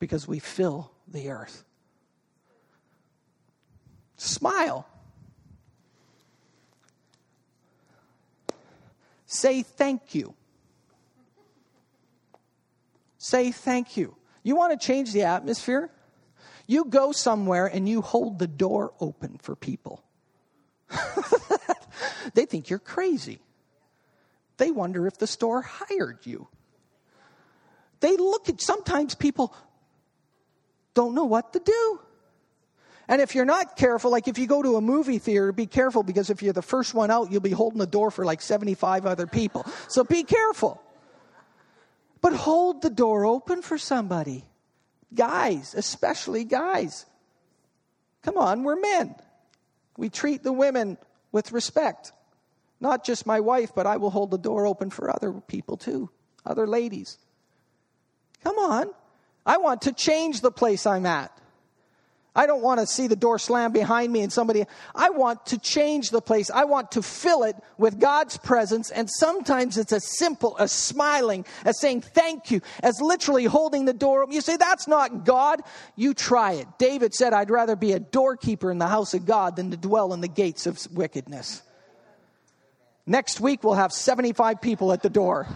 Because 0.00 0.26
we 0.26 0.40
fill 0.40 0.89
the 1.10 1.30
earth. 1.30 1.64
Smile. 4.16 4.86
Say 9.26 9.62
thank 9.62 10.14
you. 10.14 10.34
Say 13.18 13.52
thank 13.52 13.96
you. 13.96 14.16
You 14.42 14.56
want 14.56 14.78
to 14.78 14.86
change 14.86 15.12
the 15.12 15.22
atmosphere? 15.22 15.90
You 16.66 16.84
go 16.84 17.12
somewhere 17.12 17.66
and 17.66 17.88
you 17.88 18.00
hold 18.00 18.38
the 18.38 18.46
door 18.46 18.92
open 19.00 19.38
for 19.42 19.54
people. 19.54 20.02
they 22.34 22.46
think 22.46 22.70
you're 22.70 22.78
crazy. 22.78 23.40
They 24.56 24.70
wonder 24.70 25.06
if 25.06 25.18
the 25.18 25.26
store 25.26 25.62
hired 25.62 26.18
you. 26.24 26.48
They 28.00 28.16
look 28.16 28.48
at, 28.48 28.60
sometimes 28.60 29.14
people 29.14 29.54
don't 30.94 31.14
know 31.14 31.24
what 31.24 31.52
to 31.52 31.60
do. 31.60 32.00
And 33.08 33.20
if 33.20 33.34
you're 33.34 33.44
not 33.44 33.76
careful, 33.76 34.10
like 34.12 34.28
if 34.28 34.38
you 34.38 34.46
go 34.46 34.62
to 34.62 34.76
a 34.76 34.80
movie 34.80 35.18
theater, 35.18 35.50
be 35.50 35.66
careful 35.66 36.04
because 36.04 36.30
if 36.30 36.42
you're 36.42 36.52
the 36.52 36.62
first 36.62 36.94
one 36.94 37.10
out, 37.10 37.32
you'll 37.32 37.40
be 37.40 37.50
holding 37.50 37.80
the 37.80 37.86
door 37.86 38.12
for 38.12 38.24
like 38.24 38.40
75 38.40 39.04
other 39.04 39.26
people. 39.26 39.66
So 39.88 40.04
be 40.04 40.22
careful. 40.22 40.80
But 42.20 42.34
hold 42.34 42.82
the 42.82 42.90
door 42.90 43.26
open 43.26 43.62
for 43.62 43.78
somebody. 43.78 44.44
Guys, 45.12 45.74
especially 45.74 46.44
guys. 46.44 47.04
Come 48.22 48.36
on, 48.36 48.62
we're 48.62 48.78
men. 48.78 49.16
We 49.96 50.08
treat 50.08 50.44
the 50.44 50.52
women 50.52 50.96
with 51.32 51.50
respect. 51.50 52.12
Not 52.80 53.04
just 53.04 53.26
my 53.26 53.40
wife, 53.40 53.72
but 53.74 53.86
I 53.86 53.96
will 53.96 54.10
hold 54.10 54.30
the 54.30 54.38
door 54.38 54.66
open 54.66 54.90
for 54.90 55.10
other 55.10 55.32
people 55.32 55.76
too, 55.76 56.10
other 56.46 56.66
ladies. 56.66 57.18
Come 58.44 58.56
on. 58.56 58.90
I 59.44 59.58
want 59.58 59.82
to 59.82 59.92
change 59.92 60.40
the 60.40 60.50
place 60.50 60.86
I'm 60.86 61.06
at. 61.06 61.32
I 62.34 62.46
don't 62.46 62.62
want 62.62 62.78
to 62.78 62.86
see 62.86 63.08
the 63.08 63.16
door 63.16 63.40
slam 63.40 63.72
behind 63.72 64.12
me 64.12 64.20
and 64.20 64.32
somebody. 64.32 64.64
I 64.94 65.10
want 65.10 65.46
to 65.46 65.58
change 65.58 66.10
the 66.10 66.20
place. 66.20 66.48
I 66.48 66.64
want 66.64 66.92
to 66.92 67.02
fill 67.02 67.42
it 67.42 67.56
with 67.76 67.98
God's 67.98 68.36
presence. 68.36 68.90
And 68.90 69.10
sometimes 69.10 69.76
it's 69.76 69.92
as 69.92 70.16
simple 70.16 70.56
as 70.60 70.70
smiling, 70.70 71.44
as 71.64 71.80
saying 71.80 72.02
thank 72.02 72.52
you, 72.52 72.60
as 72.84 73.00
literally 73.00 73.46
holding 73.46 73.84
the 73.84 73.92
door 73.92 74.22
open. 74.22 74.32
You 74.34 74.42
say, 74.42 74.56
that's 74.56 74.86
not 74.86 75.24
God. 75.24 75.60
You 75.96 76.14
try 76.14 76.52
it. 76.52 76.68
David 76.78 77.14
said, 77.14 77.32
I'd 77.32 77.50
rather 77.50 77.74
be 77.74 77.92
a 77.92 78.00
doorkeeper 78.00 78.70
in 78.70 78.78
the 78.78 78.86
house 78.86 79.12
of 79.12 79.26
God 79.26 79.56
than 79.56 79.72
to 79.72 79.76
dwell 79.76 80.12
in 80.12 80.20
the 80.20 80.28
gates 80.28 80.66
of 80.66 80.78
wickedness. 80.92 81.62
Next 83.06 83.40
week, 83.40 83.64
we'll 83.64 83.74
have 83.74 83.92
75 83.92 84.60
people 84.60 84.92
at 84.92 85.02
the 85.02 85.10
door. 85.10 85.48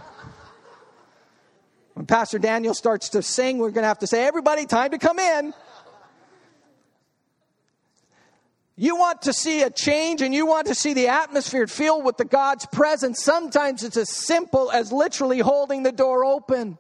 When 1.95 2.07
Pastor 2.07 2.39
Daniel 2.39 2.75
starts 2.75 3.11
to 3.11 3.23
sing, 3.23 3.59
we're 3.59 3.71
going 3.71 3.83
to 3.85 3.89
have 3.89 4.01
to 4.01 4.07
say, 4.07 4.27
everybody, 4.27 4.67
time 4.67 4.91
to 4.91 4.99
come 4.99 5.19
in. 5.19 5.55
You 8.77 8.97
want 8.97 9.23
to 9.23 9.33
see 9.33 9.63
a 9.63 9.71
change 9.71 10.21
and 10.21 10.35
you 10.35 10.47
want 10.47 10.67
to 10.67 10.75
see 10.75 10.95
the 10.95 11.07
atmosphere 11.07 11.69
filled 11.69 12.05
with 12.05 12.17
the 12.17 12.25
God's 12.25 12.67
presence. 12.67 13.23
Sometimes 13.23 13.85
it's 13.85 13.97
as 13.97 14.11
simple 14.11 14.73
as 14.73 14.91
literally 14.91 15.39
holding 15.39 15.85
the 15.85 15.93
door 15.93 16.25
open. 16.25 16.77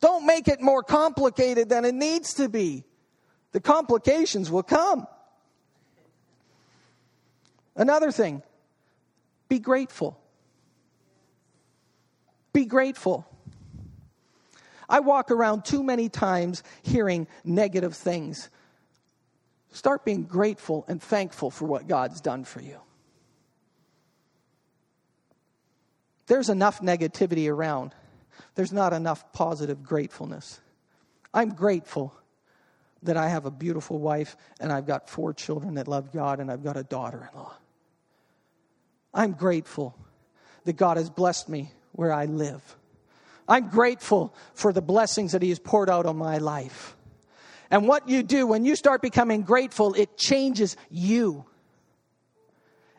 Don't 0.00 0.24
make 0.24 0.46
it 0.46 0.60
more 0.60 0.84
complicated 0.84 1.68
than 1.68 1.84
it 1.84 1.94
needs 1.94 2.34
to 2.34 2.48
be. 2.48 2.84
The 3.50 3.60
complications 3.60 4.48
will 4.48 4.62
come. 4.62 5.08
Another 7.74 8.12
thing, 8.12 8.42
be 9.48 9.58
grateful. 9.58 10.20
Be 12.52 12.64
grateful. 12.64 13.26
I 14.92 15.00
walk 15.00 15.30
around 15.30 15.64
too 15.64 15.82
many 15.82 16.10
times 16.10 16.62
hearing 16.82 17.26
negative 17.44 17.94
things. 17.94 18.50
Start 19.70 20.04
being 20.04 20.24
grateful 20.24 20.84
and 20.86 21.02
thankful 21.02 21.50
for 21.50 21.64
what 21.64 21.88
God's 21.88 22.20
done 22.20 22.44
for 22.44 22.60
you. 22.60 22.76
There's 26.26 26.50
enough 26.50 26.82
negativity 26.82 27.50
around, 27.50 27.94
there's 28.54 28.72
not 28.72 28.92
enough 28.92 29.32
positive 29.32 29.82
gratefulness. 29.82 30.60
I'm 31.32 31.54
grateful 31.54 32.14
that 33.02 33.16
I 33.16 33.30
have 33.30 33.46
a 33.46 33.50
beautiful 33.50 33.98
wife 33.98 34.36
and 34.60 34.70
I've 34.70 34.86
got 34.86 35.08
four 35.08 35.32
children 35.32 35.74
that 35.74 35.88
love 35.88 36.12
God 36.12 36.38
and 36.38 36.50
I've 36.50 36.62
got 36.62 36.76
a 36.76 36.82
daughter 36.82 37.30
in 37.32 37.38
law. 37.38 37.54
I'm 39.14 39.32
grateful 39.32 39.96
that 40.64 40.74
God 40.74 40.98
has 40.98 41.08
blessed 41.08 41.48
me 41.48 41.72
where 41.92 42.12
I 42.12 42.26
live. 42.26 42.76
I'm 43.48 43.68
grateful 43.68 44.34
for 44.54 44.72
the 44.72 44.82
blessings 44.82 45.32
that 45.32 45.42
He 45.42 45.48
has 45.50 45.58
poured 45.58 45.90
out 45.90 46.06
on 46.06 46.16
my 46.16 46.38
life. 46.38 46.96
And 47.70 47.88
what 47.88 48.08
you 48.08 48.22
do 48.22 48.46
when 48.46 48.64
you 48.64 48.76
start 48.76 49.00
becoming 49.00 49.42
grateful, 49.42 49.94
it 49.94 50.16
changes 50.16 50.76
you. 50.90 51.46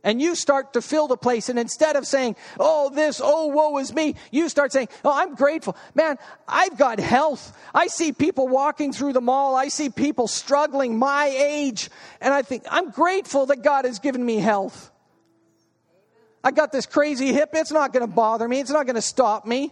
And 0.03 0.21
you 0.21 0.35
start 0.35 0.73
to 0.73 0.81
fill 0.81 1.07
the 1.07 1.15
place. 1.15 1.47
And 1.47 1.57
instead 1.57 1.95
of 1.95 2.05
saying, 2.05 2.35
oh, 2.59 2.89
this, 2.89 3.21
oh, 3.23 3.47
woe 3.47 3.77
is 3.77 3.93
me, 3.93 4.15
you 4.31 4.49
start 4.49 4.73
saying, 4.73 4.89
oh, 5.05 5.13
I'm 5.13 5.35
grateful. 5.35 5.77
Man, 5.95 6.17
I've 6.45 6.77
got 6.77 6.99
health. 6.99 7.57
I 7.73 7.87
see 7.87 8.11
people 8.11 8.49
walking 8.49 8.91
through 8.91 9.13
the 9.13 9.21
mall. 9.21 9.55
I 9.55 9.69
see 9.69 9.89
people 9.89 10.27
struggling 10.27 10.97
my 10.97 11.27
age. 11.27 11.89
And 12.19 12.33
I 12.33 12.41
think, 12.41 12.63
I'm 12.69 12.89
grateful 12.89 13.45
that 13.45 13.63
God 13.63 13.85
has 13.85 13.99
given 13.99 14.25
me 14.25 14.37
health. 14.37 14.91
I 16.43 16.51
got 16.51 16.73
this 16.73 16.85
crazy 16.85 17.31
hip. 17.31 17.51
It's 17.53 17.71
not 17.71 17.93
going 17.93 18.05
to 18.05 18.13
bother 18.13 18.45
me. 18.45 18.59
It's 18.59 18.71
not 18.71 18.85
going 18.85 18.95
to 18.95 19.01
stop 19.01 19.45
me. 19.45 19.71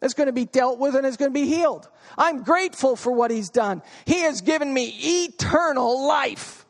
It's 0.00 0.14
going 0.14 0.28
to 0.28 0.32
be 0.32 0.44
dealt 0.44 0.78
with 0.78 0.94
and 0.94 1.06
it's 1.06 1.16
going 1.16 1.30
to 1.30 1.34
be 1.34 1.46
healed. 1.46 1.88
I'm 2.16 2.42
grateful 2.42 2.94
for 2.94 3.10
what 3.10 3.30
he's 3.30 3.50
done. 3.50 3.82
He 4.04 4.20
has 4.20 4.40
given 4.40 4.72
me 4.72 5.24
eternal 5.24 6.06
life. 6.06 6.64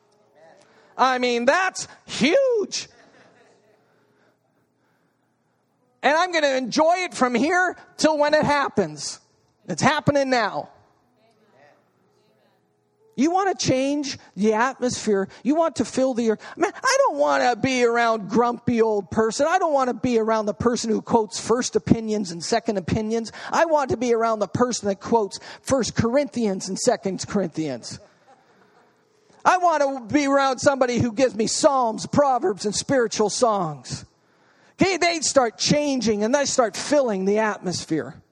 I 0.96 1.18
mean, 1.18 1.44
that's 1.44 1.86
huge. 2.06 2.88
And 6.02 6.16
I'm 6.16 6.32
going 6.32 6.44
to 6.44 6.56
enjoy 6.56 6.94
it 6.98 7.14
from 7.14 7.34
here 7.34 7.76
till 7.96 8.16
when 8.16 8.34
it 8.34 8.44
happens. 8.44 9.20
It's 9.68 9.82
happening 9.82 10.30
now. 10.30 10.70
You 13.18 13.32
want 13.32 13.58
to 13.58 13.66
change 13.66 14.16
the 14.36 14.54
atmosphere. 14.54 15.28
You 15.42 15.56
want 15.56 15.76
to 15.76 15.84
fill 15.84 16.14
the 16.14 16.30
earth. 16.30 16.40
Man, 16.56 16.70
I 16.72 16.96
don't 16.98 17.18
want 17.18 17.42
to 17.42 17.60
be 17.60 17.82
around 17.84 18.30
grumpy 18.30 18.80
old 18.80 19.10
person. 19.10 19.44
I 19.48 19.58
don't 19.58 19.72
want 19.72 19.88
to 19.88 19.94
be 19.94 20.20
around 20.20 20.46
the 20.46 20.54
person 20.54 20.88
who 20.88 21.02
quotes 21.02 21.40
first 21.40 21.74
opinions 21.74 22.30
and 22.30 22.44
second 22.44 22.78
opinions. 22.78 23.32
I 23.50 23.64
want 23.64 23.90
to 23.90 23.96
be 23.96 24.14
around 24.14 24.38
the 24.38 24.46
person 24.46 24.86
that 24.86 25.00
quotes 25.00 25.40
first 25.62 25.96
Corinthians 25.96 26.68
and 26.68 26.78
second 26.78 27.26
Corinthians. 27.26 27.98
I 29.44 29.58
want 29.58 29.82
to 29.82 30.14
be 30.14 30.28
around 30.28 30.60
somebody 30.60 31.00
who 31.00 31.10
gives 31.10 31.34
me 31.34 31.48
psalms, 31.48 32.06
proverbs, 32.06 32.66
and 32.66 32.74
spiritual 32.74 33.30
songs. 33.30 34.04
Okay, 34.80 34.96
they 34.96 35.18
start 35.22 35.58
changing 35.58 36.22
and 36.22 36.32
they 36.32 36.44
start 36.44 36.76
filling 36.76 37.24
the 37.24 37.38
atmosphere. 37.38 38.22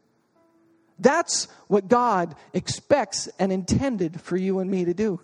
That's 0.98 1.48
what 1.68 1.88
God 1.88 2.34
expects 2.54 3.28
and 3.38 3.52
intended 3.52 4.20
for 4.20 4.36
you 4.36 4.60
and 4.60 4.70
me 4.70 4.84
to 4.86 4.94
do. 4.94 5.20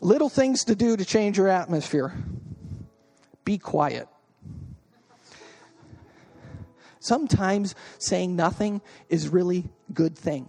Little 0.00 0.30
things 0.30 0.64
to 0.64 0.74
do 0.74 0.96
to 0.96 1.04
change 1.04 1.36
your 1.36 1.48
atmosphere. 1.48 2.14
Be 3.44 3.58
quiet. 3.58 4.08
Sometimes 7.00 7.74
saying 7.98 8.34
nothing 8.34 8.80
is 9.08 9.28
really 9.28 9.68
good 9.92 10.16
thing. 10.16 10.48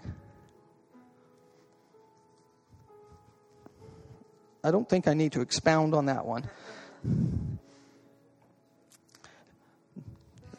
I 4.64 4.72
don't 4.72 4.88
think 4.88 5.08
I 5.08 5.14
need 5.14 5.32
to 5.34 5.42
expound 5.42 5.96
on 5.96 6.06
that 6.06 6.26
one. 6.26 6.50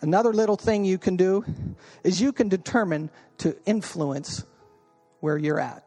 Another 0.03 0.33
little 0.33 0.57
thing 0.57 0.85
you 0.85 0.99
can 0.99 1.17
do 1.17 1.45
is 2.03 2.21
you 2.21 2.33
can 2.33 2.49
determine 2.49 3.09
to 3.39 3.57
influence 3.65 4.45
where 5.21 5.39
you're 5.39 5.61
at. 5.61 5.87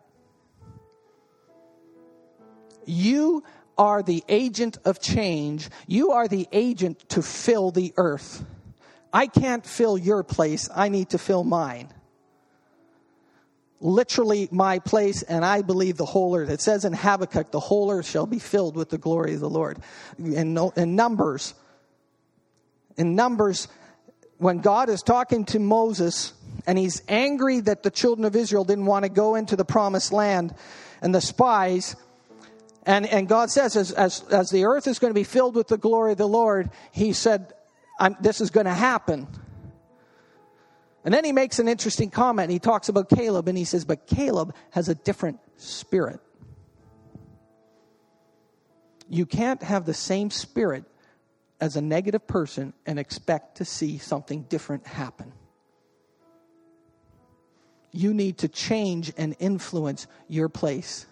You 2.86 3.43
are 3.78 4.01
the 4.01 4.24
agent 4.30 4.78
of 4.86 5.01
change. 5.01 5.70
You 5.86 6.11
are 6.11 6.30
the 6.30 6.47
agent 6.53 7.09
to 7.09 7.22
fill 7.22 7.72
the 7.72 7.93
earth. 7.97 8.45
I 9.11 9.28
can't 9.28 9.66
fill 9.66 9.97
your 9.97 10.24
place. 10.24 10.70
I 10.74 10.88
need 10.88 11.09
to 11.09 11.18
fill 11.18 11.43
mine. 11.43 11.89
Literally, 13.82 14.47
my 14.49 14.80
place, 14.80 15.24
and 15.24 15.43
I 15.43 15.61
believe 15.61 15.97
the 15.97 16.05
whole 16.05 16.38
earth. 16.38 16.49
It 16.49 16.61
says 16.61 16.86
in 16.86 16.93
Habakkuk, 16.93 17.51
the 17.51 17.59
whole 17.59 17.91
earth 17.91 18.07
shall 18.07 18.26
be 18.26 18.39
filled 18.39 18.78
with 18.78 18.89
the 18.89 18.97
glory 18.97 19.34
of 19.34 19.41
the 19.41 19.49
Lord. 19.49 19.80
In, 20.18 20.57
in 20.78 20.95
Numbers, 20.95 21.53
in 22.95 23.16
Numbers 23.16 23.68
when 24.38 24.60
God 24.60 24.90
is 24.90 25.02
talking 25.02 25.46
to 25.46 25.60
Moses 25.60 26.34
and 26.68 26.78
he's 26.78 27.02
angry 27.08 27.60
that 27.62 27.84
the 27.84 27.92
children 27.92 28.26
of 28.26 28.36
Israel 28.36 28.66
didn't 28.66 28.86
want 28.86 29.04
to 29.04 29.10
go 29.10 29.36
into 29.36 29.56
the 29.56 29.66
promised 29.66 30.12
land 30.12 30.54
and 31.02 31.14
the 31.14 31.22
spies. 31.22 31.96
And, 32.86 33.06
and 33.06 33.28
God 33.28 33.50
says, 33.50 33.76
as, 33.76 33.92
as, 33.92 34.24
as 34.32 34.50
the 34.50 34.66
earth 34.66 34.88
is 34.88 35.00
going 35.00 35.12
to 35.12 35.20
be 35.20 35.24
filled 35.24 35.56
with 35.56 35.68
the 35.68 35.78
glory 35.78 36.12
of 36.12 36.18
the 36.18 36.28
Lord, 36.28 36.70
he 36.92 37.14
said, 37.14 37.54
This 38.20 38.42
is 38.42 38.50
going 38.50 38.66
to 38.66 38.74
happen. 38.74 39.28
And 41.04 41.14
then 41.14 41.24
he 41.24 41.32
makes 41.32 41.60
an 41.60 41.68
interesting 41.68 42.10
comment. 42.10 42.52
He 42.52 42.60
talks 42.60 42.90
about 42.90 43.10
Caleb 43.10 43.48
and 43.48 43.58
he 43.58 43.64
says, 43.64 43.86
But 43.86 44.08
Caleb 44.08 44.56
has 44.72 44.90
a 44.90 44.96
different 44.96 45.40
spirit. 45.58 46.20
You 49.08 49.28
can't 49.28 49.62
have 49.62 49.86
the 49.86 49.94
same 49.94 50.32
spirit 50.32 50.84
as 51.66 51.76
a 51.76 51.82
negative 51.82 52.28
person 52.28 52.74
and 52.86 52.99
expect 52.99 53.57
to 53.57 53.66
see 53.66 53.97
something 53.97 54.43
different 54.43 54.86
happen. 54.86 55.34
You 57.91 58.13
need 58.13 58.38
to 58.39 58.47
change 58.47 59.11
and 59.18 59.36
influence 59.39 60.05
your 60.28 60.47
place. 60.47 61.07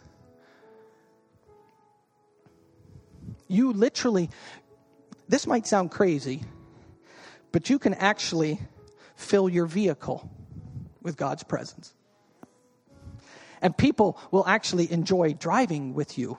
You 3.47 3.73
literally, 3.73 4.29
this 5.27 5.47
might 5.47 5.65
sound 5.65 5.89
crazy, 5.89 6.43
but 7.51 7.71
you 7.71 7.79
can 7.79 7.95
actually 7.95 8.59
fill 9.15 9.49
your 9.49 9.65
vehicle 9.65 10.29
with 11.01 11.17
God's 11.17 11.41
presence. 11.41 11.95
And 13.59 13.75
people 13.75 14.19
will 14.29 14.45
actually 14.45 14.91
enjoy 14.91 15.33
driving 15.33 15.95
with 15.95 16.19
you. 16.19 16.37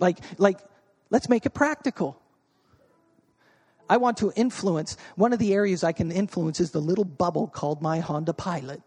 Like, 0.00 0.18
like 0.38 0.58
Let's 1.12 1.28
make 1.28 1.44
it 1.44 1.50
practical. 1.50 2.18
I 3.88 3.98
want 3.98 4.16
to 4.16 4.32
influence. 4.34 4.96
One 5.14 5.34
of 5.34 5.38
the 5.38 5.52
areas 5.52 5.84
I 5.84 5.92
can 5.92 6.10
influence 6.10 6.58
is 6.58 6.70
the 6.70 6.80
little 6.80 7.04
bubble 7.04 7.48
called 7.48 7.82
my 7.82 8.00
Honda 8.00 8.32
Pilot. 8.32 8.80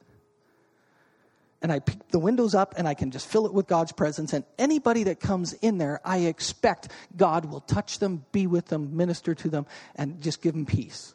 And 1.61 1.71
I 1.71 1.79
pick 1.79 2.07
the 2.07 2.17
windows 2.17 2.55
up 2.55 2.73
and 2.77 2.87
I 2.87 2.95
can 2.95 3.11
just 3.11 3.27
fill 3.27 3.45
it 3.45 3.53
with 3.53 3.67
God's 3.67 3.91
presence. 3.91 4.33
And 4.33 4.43
anybody 4.57 5.03
that 5.03 5.19
comes 5.19 5.53
in 5.53 5.77
there, 5.77 6.01
I 6.03 6.21
expect 6.21 6.87
God 7.15 7.45
will 7.45 7.61
touch 7.61 7.99
them, 7.99 8.25
be 8.31 8.47
with 8.47 8.65
them, 8.65 8.97
minister 8.97 9.35
to 9.35 9.49
them, 9.49 9.67
and 9.95 10.19
just 10.19 10.41
give 10.41 10.53
them 10.53 10.65
peace. 10.65 11.13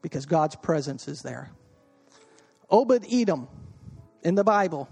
Because 0.00 0.26
God's 0.26 0.54
presence 0.54 1.08
is 1.08 1.22
there. 1.22 1.50
Obed 2.70 3.04
Edom 3.12 3.48
in 4.22 4.36
the 4.36 4.44
Bible, 4.44 4.88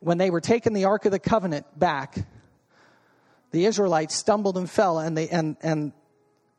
when 0.00 0.16
they 0.16 0.30
were 0.30 0.40
taking 0.40 0.72
the 0.72 0.86
Ark 0.86 1.04
of 1.04 1.12
the 1.12 1.18
Covenant 1.18 1.66
back, 1.78 2.16
the 3.52 3.66
Israelites 3.66 4.14
stumbled 4.16 4.58
and 4.58 4.68
fell 4.68 4.98
and 4.98 5.16
they, 5.16 5.28
and, 5.28 5.56
and 5.62 5.92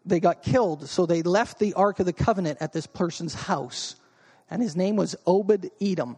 they 0.06 0.20
got 0.20 0.44
killed. 0.44 0.88
So 0.88 1.06
they 1.06 1.22
left 1.22 1.60
the 1.60 1.74
Ark 1.74 2.00
of 2.00 2.06
the 2.06 2.14
Covenant 2.14 2.60
at 2.62 2.72
this 2.72 2.88
person's 2.88 3.34
house. 3.34 3.96
And 4.50 4.62
his 4.62 4.76
name 4.76 4.96
was 4.96 5.16
Obed 5.26 5.70
Edom. 5.82 6.18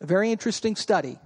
A 0.00 0.06
very 0.06 0.30
interesting 0.30 0.76
study. 0.76 1.18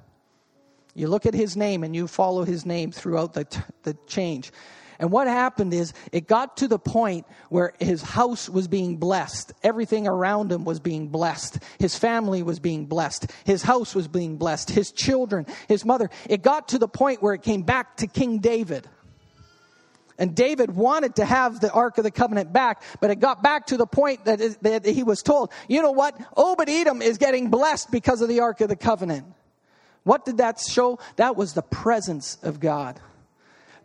You 0.94 1.08
look 1.08 1.26
at 1.26 1.34
his 1.34 1.56
name 1.56 1.84
and 1.84 1.94
you 1.94 2.08
follow 2.08 2.44
his 2.44 2.66
name 2.66 2.90
throughout 2.90 3.34
the, 3.34 3.46
the 3.82 3.96
change. 4.06 4.50
And 4.98 5.12
what 5.12 5.28
happened 5.28 5.72
is 5.72 5.92
it 6.10 6.26
got 6.26 6.56
to 6.58 6.68
the 6.68 6.78
point 6.78 7.26
where 7.50 7.72
his 7.78 8.02
house 8.02 8.48
was 8.48 8.66
being 8.66 8.96
blessed. 8.96 9.52
Everything 9.62 10.08
around 10.08 10.50
him 10.50 10.64
was 10.64 10.80
being 10.80 11.08
blessed. 11.08 11.58
His 11.78 11.96
family 11.96 12.42
was 12.42 12.58
being 12.58 12.86
blessed. 12.86 13.30
His 13.44 13.62
house 13.62 13.94
was 13.94 14.08
being 14.08 14.36
blessed. 14.36 14.70
His 14.70 14.90
children, 14.90 15.46
his 15.68 15.84
mother. 15.84 16.10
It 16.28 16.42
got 16.42 16.68
to 16.68 16.78
the 16.78 16.88
point 16.88 17.22
where 17.22 17.34
it 17.34 17.42
came 17.42 17.62
back 17.62 17.98
to 17.98 18.08
King 18.08 18.38
David. 18.40 18.88
And 20.18 20.34
David 20.34 20.74
wanted 20.74 21.14
to 21.16 21.24
have 21.24 21.60
the 21.60 21.70
Ark 21.70 21.96
of 21.98 22.04
the 22.04 22.10
Covenant 22.10 22.52
back, 22.52 22.82
but 23.00 23.12
it 23.12 23.20
got 23.20 23.40
back 23.40 23.66
to 23.66 23.76
the 23.76 23.86
point 23.86 24.24
that, 24.24 24.40
that 24.62 24.84
he 24.84 25.04
was 25.04 25.22
told, 25.22 25.52
you 25.68 25.80
know 25.80 25.92
what? 25.92 26.20
Obed 26.36 26.68
Edom 26.68 27.02
is 27.02 27.18
getting 27.18 27.50
blessed 27.50 27.92
because 27.92 28.20
of 28.20 28.28
the 28.28 28.40
Ark 28.40 28.60
of 28.60 28.68
the 28.68 28.74
Covenant. 28.74 29.26
What 30.02 30.24
did 30.24 30.38
that 30.38 30.58
show? 30.58 30.98
That 31.16 31.36
was 31.36 31.52
the 31.52 31.62
presence 31.62 32.36
of 32.42 32.58
God. 32.58 32.98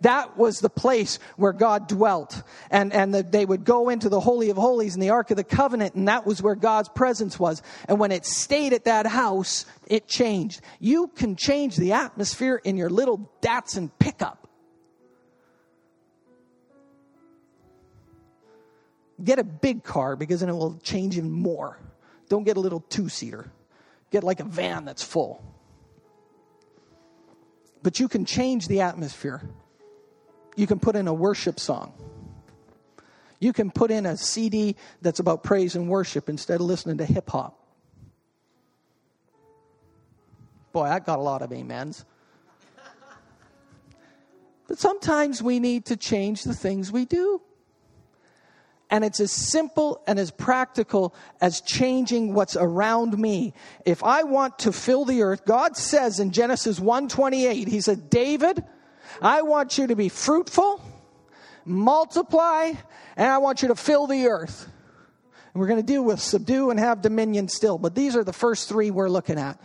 That 0.04 0.38
was 0.38 0.60
the 0.60 0.70
place 0.70 1.18
where 1.38 1.54
God 1.54 1.88
dwelt. 1.88 2.44
And, 2.70 2.92
and 2.92 3.14
the, 3.14 3.24
they 3.24 3.46
would 3.46 3.64
go 3.64 3.88
into 3.88 4.10
the 4.10 4.20
Holy 4.20 4.50
of 4.50 4.58
Holies 4.58 4.96
and 4.96 5.02
the 5.02 5.12
Ark 5.12 5.32
of 5.32 5.38
the 5.38 5.46
Covenant, 5.46 5.96
and 5.96 6.10
that 6.10 6.26
was 6.26 6.42
where 6.42 6.56
God's 6.56 6.90
presence 6.90 7.40
was. 7.40 7.62
And 7.88 8.00
when 8.00 8.12
it 8.12 8.26
stayed 8.26 8.74
at 8.74 8.84
that 8.84 9.08
house, 9.08 9.66
it 9.88 10.08
changed. 10.08 10.60
You 10.82 11.08
can 11.08 11.38
change 11.38 11.78
the 11.78 11.94
atmosphere 11.94 12.60
in 12.66 12.76
your 12.76 12.90
little 12.90 13.32
Datsun 13.42 13.92
pickup. 13.98 14.46
Get 19.24 19.40
a 19.40 19.44
big 19.46 19.86
car 19.86 20.18
because 20.18 20.42
then 20.42 20.50
it 20.50 20.54
will 20.54 20.80
change 20.84 21.16
even 21.16 21.32
more. 21.32 21.80
Don't 22.28 22.44
get 22.44 22.58
a 22.58 22.60
little 22.60 22.82
two 22.82 23.08
seater. 23.08 23.50
Get 24.12 24.26
like 24.26 24.42
a 24.42 24.44
van 24.44 24.84
that's 24.84 25.04
full. 25.04 25.42
But 27.82 28.02
you 28.02 28.10
can 28.10 28.26
change 28.26 28.68
the 28.68 28.82
atmosphere 28.82 29.42
you 30.56 30.68
can 30.68 30.80
put 30.80 30.96
in 30.96 31.08
a 31.08 31.14
worship 31.14 31.60
song. 31.60 31.94
You 33.40 33.52
can 33.52 33.72
put 33.72 33.92
in 33.92 34.06
a 34.06 34.16
CD 34.16 34.76
that's 35.02 35.20
about 35.20 35.44
praise 35.44 35.76
and 35.76 35.90
worship 35.90 36.30
instead 36.30 36.56
of 36.56 36.68
listening 36.68 36.98
to 37.00 37.06
hip 37.06 37.30
hop. 37.30 37.60
Boy, 40.72 40.86
I 40.86 41.00
got 41.00 41.20
a 41.20 41.22
lot 41.22 41.42
of 41.42 41.52
amens. 41.52 42.06
But 44.68 44.80
sometimes 44.80 45.44
we 45.44 45.60
need 45.60 45.86
to 45.86 45.98
change 45.98 46.44
the 46.44 46.54
things 46.54 46.92
we 46.92 47.06
do. 47.06 47.42
And 48.90 49.04
it's 49.04 49.20
as 49.20 49.32
simple 49.32 50.02
and 50.08 50.20
as 50.20 50.32
practical 50.32 51.16
as 51.42 51.62
changing 51.62 52.34
what's 52.34 52.56
around 52.56 53.18
me. 53.18 53.54
If 53.86 54.04
I 54.04 54.24
want 54.24 54.60
to 54.60 54.72
fill 54.72 55.04
the 55.04 55.24
earth, 55.24 55.46
God 55.46 55.76
says 55.76 56.20
in 56.20 56.32
Genesis 56.32 56.80
1:28, 56.80 57.68
he 57.68 57.82
said, 57.82 58.10
"David, 58.10 58.64
I 59.22 59.42
want 59.42 59.78
you 59.78 59.88
to 59.88 59.96
be 59.96 60.10
fruitful, 60.10 60.82
multiply, 61.66 62.74
and 63.16 63.32
I 63.32 63.38
want 63.38 63.62
you 63.62 63.70
to 63.70 63.76
fill 63.76 64.08
the 64.08 64.28
earth. 64.28 64.68
And 65.54 65.62
we're 65.62 65.68
going 65.68 65.80
to 65.80 65.86
deal 65.86 66.04
with 66.04 66.20
subdue 66.20 66.72
and 66.72 66.80
have 66.80 67.02
dominion 67.02 67.48
still, 67.48 67.78
but 67.78 67.96
these 67.96 68.16
are 68.16 68.24
the 68.24 68.34
first 68.34 68.70
three 68.70 68.92
we're 68.92 69.10
looking 69.10 69.38
at. 69.38 69.60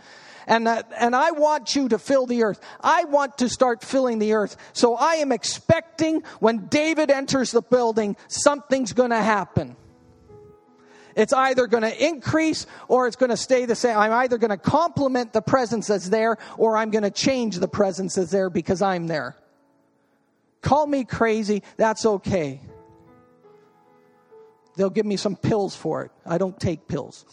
And, 0.45 0.67
uh, 0.67 0.81
and 0.97 1.15
I 1.15 1.31
want 1.31 1.75
you 1.75 1.89
to 1.89 1.99
fill 1.99 2.25
the 2.25 2.43
earth. 2.43 2.59
I 2.81 3.03
want 3.03 3.37
to 3.37 3.49
start 3.49 3.83
filling 3.83 4.17
the 4.17 4.33
earth. 4.33 4.57
So 4.73 4.95
I 4.95 5.15
am 5.15 5.31
expecting 5.31 6.23
when 6.39 6.67
David 6.67 7.11
enters 7.11 7.51
the 7.51 7.61
building, 7.61 8.17
something's 8.27 8.93
going 8.93 9.11
to 9.11 9.21
happen. 9.21 9.75
It's 11.15 11.33
either 11.33 11.67
going 11.67 11.83
to 11.83 12.05
increase 12.05 12.65
or 12.87 13.07
it's 13.07 13.15
going 13.15 13.29
to 13.29 13.37
stay 13.37 13.65
the 13.65 13.75
same. 13.75 13.97
I'm 13.97 14.11
either 14.11 14.37
going 14.37 14.51
to 14.51 14.57
complement 14.57 15.33
the 15.33 15.41
presence 15.41 15.87
that's 15.87 16.09
there 16.09 16.37
or 16.57 16.77
I'm 16.77 16.91
going 16.91 17.03
to 17.03 17.11
change 17.11 17.57
the 17.57 17.67
presence 17.67 18.15
that's 18.15 18.31
there 18.31 18.49
because 18.49 18.81
I'm 18.81 19.07
there. 19.07 19.35
Call 20.61 20.85
me 20.85 21.03
crazy, 21.05 21.63
that's 21.77 22.05
okay. 22.05 22.59
They'll 24.75 24.89
give 24.89 25.05
me 25.05 25.17
some 25.17 25.35
pills 25.35 25.75
for 25.75 26.03
it. 26.05 26.11
I 26.25 26.37
don't 26.37 26.59
take 26.59 26.87
pills. 26.87 27.25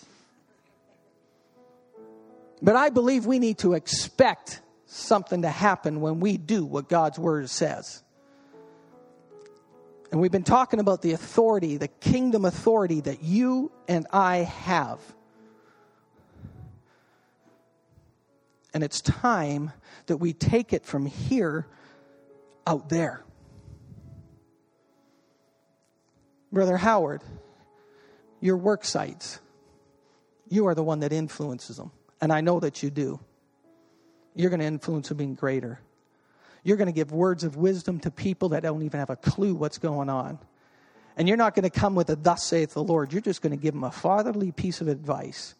But 2.63 2.77
I 2.77 2.89
believe 2.91 3.27
we 3.27 3.39
need 3.39 3.59
to 3.59 3.75
expect 3.75 4.61
something 4.87 5.43
to 5.43 5.51
happen 5.51 6.01
when 6.01 6.21
we 6.21 6.37
do 6.37 6.65
what 6.65 6.89
God's 6.89 7.19
word 7.19 7.51
says. 7.51 8.03
And 10.11 10.21
we've 10.21 10.33
been 10.33 10.45
talking 10.45 10.81
about 10.81 11.03
the 11.03 11.13
authority, 11.13 11.77
the 11.77 11.89
kingdom 11.89 12.45
authority 12.45 13.01
that 13.01 13.23
you 13.23 13.73
and 13.89 14.07
I 14.13 14.39
have. 14.39 15.01
And 18.73 18.85
it's 18.85 19.01
time 19.01 19.73
that 20.07 20.19
we 20.19 20.33
take 20.33 20.73
it 20.73 20.85
from 20.85 21.07
here 21.07 21.67
out 22.67 22.89
there. 22.89 23.25
Brother 26.53 26.77
Howard, 26.77 27.23
your 28.41 28.57
work 28.57 28.85
sites, 28.85 29.41
you 30.49 30.67
are 30.67 30.75
the 30.75 30.85
one 30.85 31.01
that 31.01 31.13
influences 31.13 31.77
them. 31.77 31.91
And 32.21 32.33
I 32.33 32.41
know 32.41 32.61
that 32.61 32.83
you 32.83 32.91
do. 32.91 33.19
You're 34.35 34.51
going 34.51 34.61
to 34.61 34.67
influence 34.67 35.09
them 35.09 35.17
being 35.17 35.35
greater. 35.35 35.81
You're 36.67 36.77
going 36.77 36.89
to 36.89 36.93
give 36.93 37.13
words 37.13 37.45
of 37.45 37.55
wisdom 37.55 38.01
to 38.01 38.11
people 38.11 38.49
that 38.49 38.65
don't 38.65 38.83
even 38.83 38.99
have 38.99 39.09
a 39.09 39.15
clue 39.15 39.55
what's 39.55 39.79
going 39.79 40.09
on. 40.09 40.37
And 41.17 41.29
you're 41.29 41.37
not 41.37 41.55
going 41.55 41.63
to 41.63 41.71
come 41.71 41.95
with 41.95 42.11
a 42.11 42.17
thus 42.17 42.45
saith 42.45 42.75
the 42.75 42.83
Lord. 42.83 43.13
You're 43.13 43.23
just 43.23 43.41
going 43.41 43.57
to 43.57 43.57
give 43.57 43.73
them 43.73 43.85
a 43.85 43.93
fatherly 43.93 44.51
piece 44.51 44.81
of 44.81 44.89
advice. 44.89 45.55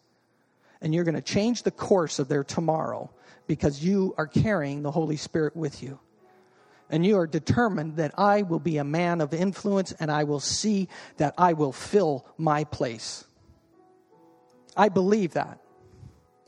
And 0.81 0.93
you're 0.93 1.05
going 1.05 1.15
to 1.15 1.21
change 1.21 1.63
the 1.63 1.71
course 1.71 2.19
of 2.19 2.27
their 2.27 2.43
tomorrow 2.43 3.09
because 3.47 3.81
you 3.81 4.15
are 4.17 4.27
carrying 4.27 4.81
the 4.83 4.91
Holy 4.91 5.15
Spirit 5.15 5.55
with 5.55 5.81
you. 5.81 5.97
And 6.89 7.05
you 7.05 7.17
are 7.19 7.25
determined 7.25 7.95
that 7.95 8.11
I 8.19 8.41
will 8.41 8.59
be 8.59 8.75
a 8.75 8.83
man 8.83 9.21
of 9.21 9.33
influence 9.33 9.93
and 9.93 10.11
I 10.11 10.25
will 10.25 10.41
see 10.41 10.89
that 11.15 11.35
I 11.37 11.53
will 11.53 11.71
fill 11.71 12.25
my 12.37 12.65
place. 12.65 13.23
I 14.75 14.89
believe 14.89 15.35
that. 15.35 15.59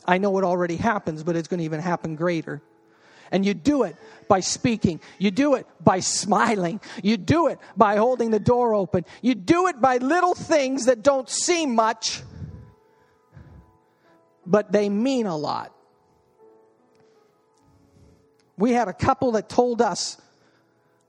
I 0.05 0.17
know 0.17 0.37
it 0.37 0.43
already 0.43 0.75
happens, 0.75 1.23
but 1.23 1.37
it's 1.37 1.47
going 1.47 1.59
to 1.59 1.63
even 1.63 1.79
happen 1.79 2.17
greater. 2.17 2.61
And 3.31 3.45
you 3.45 3.53
do 3.53 3.83
it 3.83 3.95
by 4.27 4.39
speaking. 4.39 5.01
You 5.17 5.31
do 5.31 5.55
it 5.55 5.67
by 5.83 5.99
smiling. 5.99 6.79
You 7.03 7.17
do 7.17 7.47
it 7.47 7.59
by 7.75 7.97
holding 7.97 8.31
the 8.31 8.39
door 8.39 8.73
open. 8.73 9.05
You 9.21 9.35
do 9.35 9.67
it 9.67 9.81
by 9.81 9.97
little 9.97 10.35
things 10.35 10.85
that 10.85 11.03
don't 11.03 11.29
seem 11.29 11.75
much, 11.75 12.21
but 14.45 14.71
they 14.71 14.89
mean 14.89 15.25
a 15.25 15.37
lot. 15.37 15.73
We 18.57 18.71
had 18.73 18.87
a 18.87 18.93
couple 18.93 19.31
that 19.33 19.47
told 19.47 19.81
us, 19.81 20.17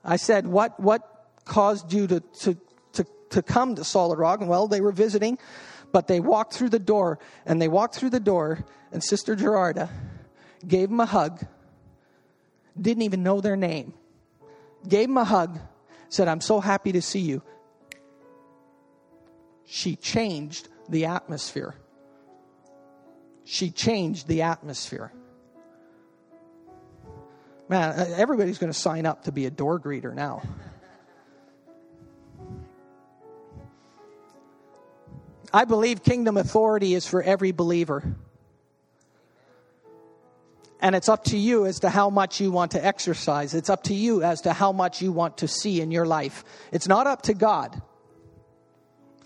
I 0.05 0.17
said, 0.17 0.47
what, 0.47 0.79
what 0.79 1.03
caused 1.45 1.93
you 1.93 2.07
to, 2.07 2.21
to, 2.21 2.57
to, 2.93 3.07
to 3.31 3.43
come 3.43 3.75
to 3.75 3.85
Solid 3.85 4.19
Rock? 4.19 4.41
And 4.41 4.49
well, 4.49 4.69
they 4.69 4.81
were 4.81 4.93
visiting, 4.93 5.37
but 5.91 6.07
they 6.07 6.21
walked 6.21 6.55
through 6.55 6.69
the 6.69 6.79
door, 6.79 7.19
and 7.45 7.61
they 7.61 7.69
walked 7.69 7.97
through 7.97 8.11
the 8.11 8.21
door, 8.21 8.65
and 8.93 9.03
Sister 9.03 9.35
Gerarda 9.35 9.91
gave 10.67 10.91
them 10.91 11.01
a 11.01 11.07
hug, 11.07 11.45
didn't 12.81 13.03
even 13.03 13.23
know 13.23 13.41
their 13.41 13.57
name, 13.57 13.95
gave 14.87 15.09
them 15.09 15.17
a 15.17 15.25
hug, 15.25 15.59
said, 16.09 16.29
I'm 16.29 16.41
so 16.41 16.61
happy 16.61 16.93
to 16.93 17.03
see 17.03 17.21
you. 17.21 17.43
She 19.65 19.97
changed 19.97 20.69
the 20.89 21.07
atmosphere. 21.07 21.75
She 23.45 23.71
changed 23.71 24.27
the 24.27 24.43
atmosphere. 24.43 25.13
Man, 27.69 27.91
uh, 27.91 28.15
everybody's 28.17 28.59
going 28.59 28.73
to 28.73 28.79
sign 28.79 29.07
up 29.07 29.25
to 29.25 29.33
be 29.33 29.47
a 29.47 29.51
door 29.51 29.79
greeter 29.79 30.13
now. 30.13 30.43
I 35.53 35.65
believe 35.65 36.03
kingdom 36.03 36.37
authority 36.37 36.95
is 36.95 37.07
for 37.07 37.23
every 37.23 37.53
believer. 37.53 38.17
And 40.83 40.95
it's 40.95 41.09
up 41.09 41.25
to 41.25 41.37
you 41.37 41.67
as 41.67 41.81
to 41.81 41.91
how 41.91 42.11
much 42.11 42.41
you 42.41 42.51
want 42.51 42.73
to 42.73 42.85
exercise. 42.85 43.55
It's 43.55 43.71
up 43.71 43.85
to 43.85 43.95
you 43.95 44.23
as 44.23 44.43
to 44.43 44.53
how 44.53 44.73
much 44.73 45.03
you 45.03 45.13
want 45.13 45.39
to 45.39 45.49
see 45.49 45.81
in 45.81 45.91
your 45.91 46.07
life. 46.07 46.45
It's 46.73 46.89
not 46.89 47.07
up 47.07 47.23
to 47.23 47.35
God. 47.35 47.81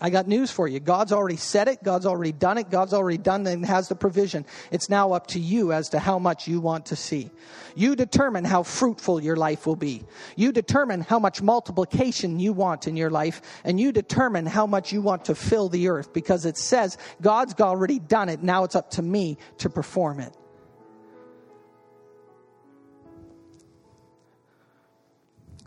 I 0.01 0.09
got 0.09 0.27
news 0.27 0.51
for 0.51 0.67
you. 0.67 0.81
God's 0.81 1.13
already 1.13 1.37
said 1.37 1.69
it. 1.69 1.81
God's 1.81 2.05
already 2.05 2.33
done 2.33 2.57
it. 2.57 2.69
God's 2.69 2.93
already 2.93 3.17
done 3.17 3.47
and 3.47 3.65
has 3.65 3.87
the 3.87 3.95
provision. 3.95 4.45
It's 4.69 4.89
now 4.89 5.13
up 5.13 5.27
to 5.27 5.39
you 5.39 5.71
as 5.71 5.89
to 5.89 5.99
how 5.99 6.19
much 6.19 6.49
you 6.49 6.59
want 6.59 6.87
to 6.87 6.97
see. 6.97 7.31
You 7.75 7.95
determine 7.95 8.43
how 8.43 8.63
fruitful 8.63 9.23
your 9.23 9.37
life 9.37 9.65
will 9.65 9.77
be. 9.77 10.03
You 10.35 10.51
determine 10.51 10.99
how 10.99 11.17
much 11.17 11.41
multiplication 11.41 12.41
you 12.41 12.51
want 12.51 12.87
in 12.87 12.97
your 12.97 13.09
life. 13.09 13.41
And 13.63 13.79
you 13.79 13.93
determine 13.93 14.45
how 14.45 14.67
much 14.67 14.91
you 14.91 15.01
want 15.01 15.25
to 15.25 15.35
fill 15.35 15.69
the 15.69 15.87
earth 15.87 16.11
because 16.11 16.45
it 16.45 16.57
says 16.57 16.97
God's 17.21 17.59
already 17.61 17.99
done 17.99 18.27
it. 18.27 18.43
Now 18.43 18.65
it's 18.65 18.75
up 18.75 18.91
to 18.91 19.01
me 19.01 19.37
to 19.59 19.69
perform 19.69 20.19
it. 20.19 20.35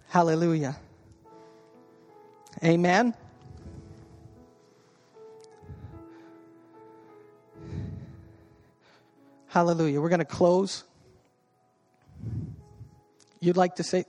Hallelujah. 0.09 0.77
Amen. 2.65 3.15
Hallelujah. 9.49 10.01
We're 10.01 10.09
going 10.09 10.19
to 10.21 10.25
close. 10.25 10.85
You'd 13.41 13.57
like 13.57 13.77
to 13.77 13.83
say, 13.83 14.05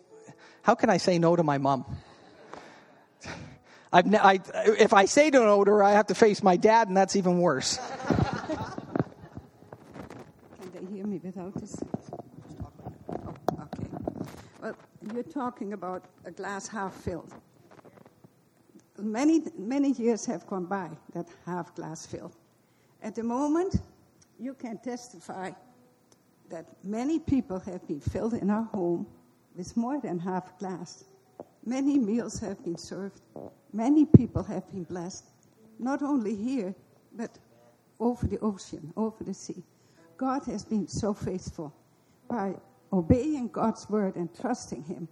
how 0.61 0.75
can 0.75 0.89
I 0.89 0.97
say 0.97 1.19
no 1.19 1.35
to 1.35 1.43
my 1.43 1.57
mom? 1.57 1.85
I've, 3.91 4.13
I, 4.13 4.39
if 4.55 4.93
I 4.93 5.05
say 5.05 5.29
no 5.29 5.63
to 5.63 5.71
her, 5.71 5.83
I 5.83 5.91
have 5.91 6.07
to 6.07 6.15
face 6.15 6.43
my 6.43 6.57
dad, 6.57 6.87
and 6.87 6.95
that's 6.95 7.15
even 7.15 7.39
worse. 7.39 7.79
Can 10.61 10.71
they 10.73 10.85
hear 10.93 11.05
me 11.05 11.19
without 11.23 11.53
this? 11.55 11.75
Oh, 13.09 13.33
okay. 13.63 13.87
Well, 14.61 14.75
you're 15.13 15.18
talking 15.29 15.73
about 15.73 16.03
a 16.25 16.31
glass 16.31 16.67
half 16.67 16.93
filled. 16.93 17.33
Many, 18.97 19.43
many 19.57 19.91
years 19.91 20.25
have 20.25 20.45
gone 20.47 20.65
by 20.65 20.89
that 21.13 21.27
half 21.45 21.73
glass 21.75 22.05
filled. 22.05 22.35
At 23.01 23.15
the 23.15 23.23
moment, 23.23 23.79
you 24.39 24.53
can 24.53 24.77
testify 24.79 25.51
that 26.49 26.65
many 26.83 27.19
people 27.19 27.59
have 27.59 27.87
been 27.87 28.01
filled 28.01 28.33
in 28.33 28.49
our 28.49 28.63
home 28.63 29.07
with 29.55 29.77
more 29.77 29.99
than 30.01 30.19
half 30.19 30.57
glass. 30.59 31.05
Many 31.65 31.97
meals 31.97 32.39
have 32.39 32.63
been 32.63 32.77
served. 32.77 33.21
Many 33.71 34.05
people 34.05 34.43
have 34.43 34.69
been 34.71 34.83
blessed, 34.83 35.25
not 35.77 36.01
only 36.01 36.35
here, 36.35 36.73
but 37.15 37.37
over 37.99 38.25
the 38.25 38.39
ocean, 38.39 38.93
over 38.97 39.23
the 39.23 39.33
sea. 39.33 39.63
God 40.17 40.43
has 40.45 40.65
been 40.65 40.87
so 40.87 41.13
faithful. 41.13 41.73
By 42.27 42.55
obeying 42.91 43.49
God's 43.49 43.89
word 43.89 44.15
and 44.15 44.29
trusting 44.39 44.83
Him, 44.83 45.07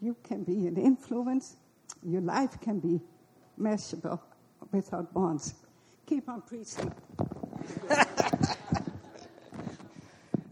you 0.00 0.16
can 0.22 0.44
be 0.44 0.66
an 0.66 0.76
influence. 0.76 1.56
Your 2.02 2.20
life 2.20 2.60
can 2.60 2.80
be 2.80 3.00
measurable 3.56 4.22
without 4.72 5.12
bonds. 5.12 5.54
Keep 6.06 6.28
on 6.28 6.42
preaching. 6.42 6.92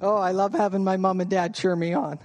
oh, 0.00 0.16
I 0.16 0.32
love 0.32 0.52
having 0.52 0.82
my 0.82 0.96
mom 0.96 1.20
and 1.20 1.30
dad 1.30 1.54
cheer 1.54 1.76
me 1.76 1.94
on. 1.94 2.18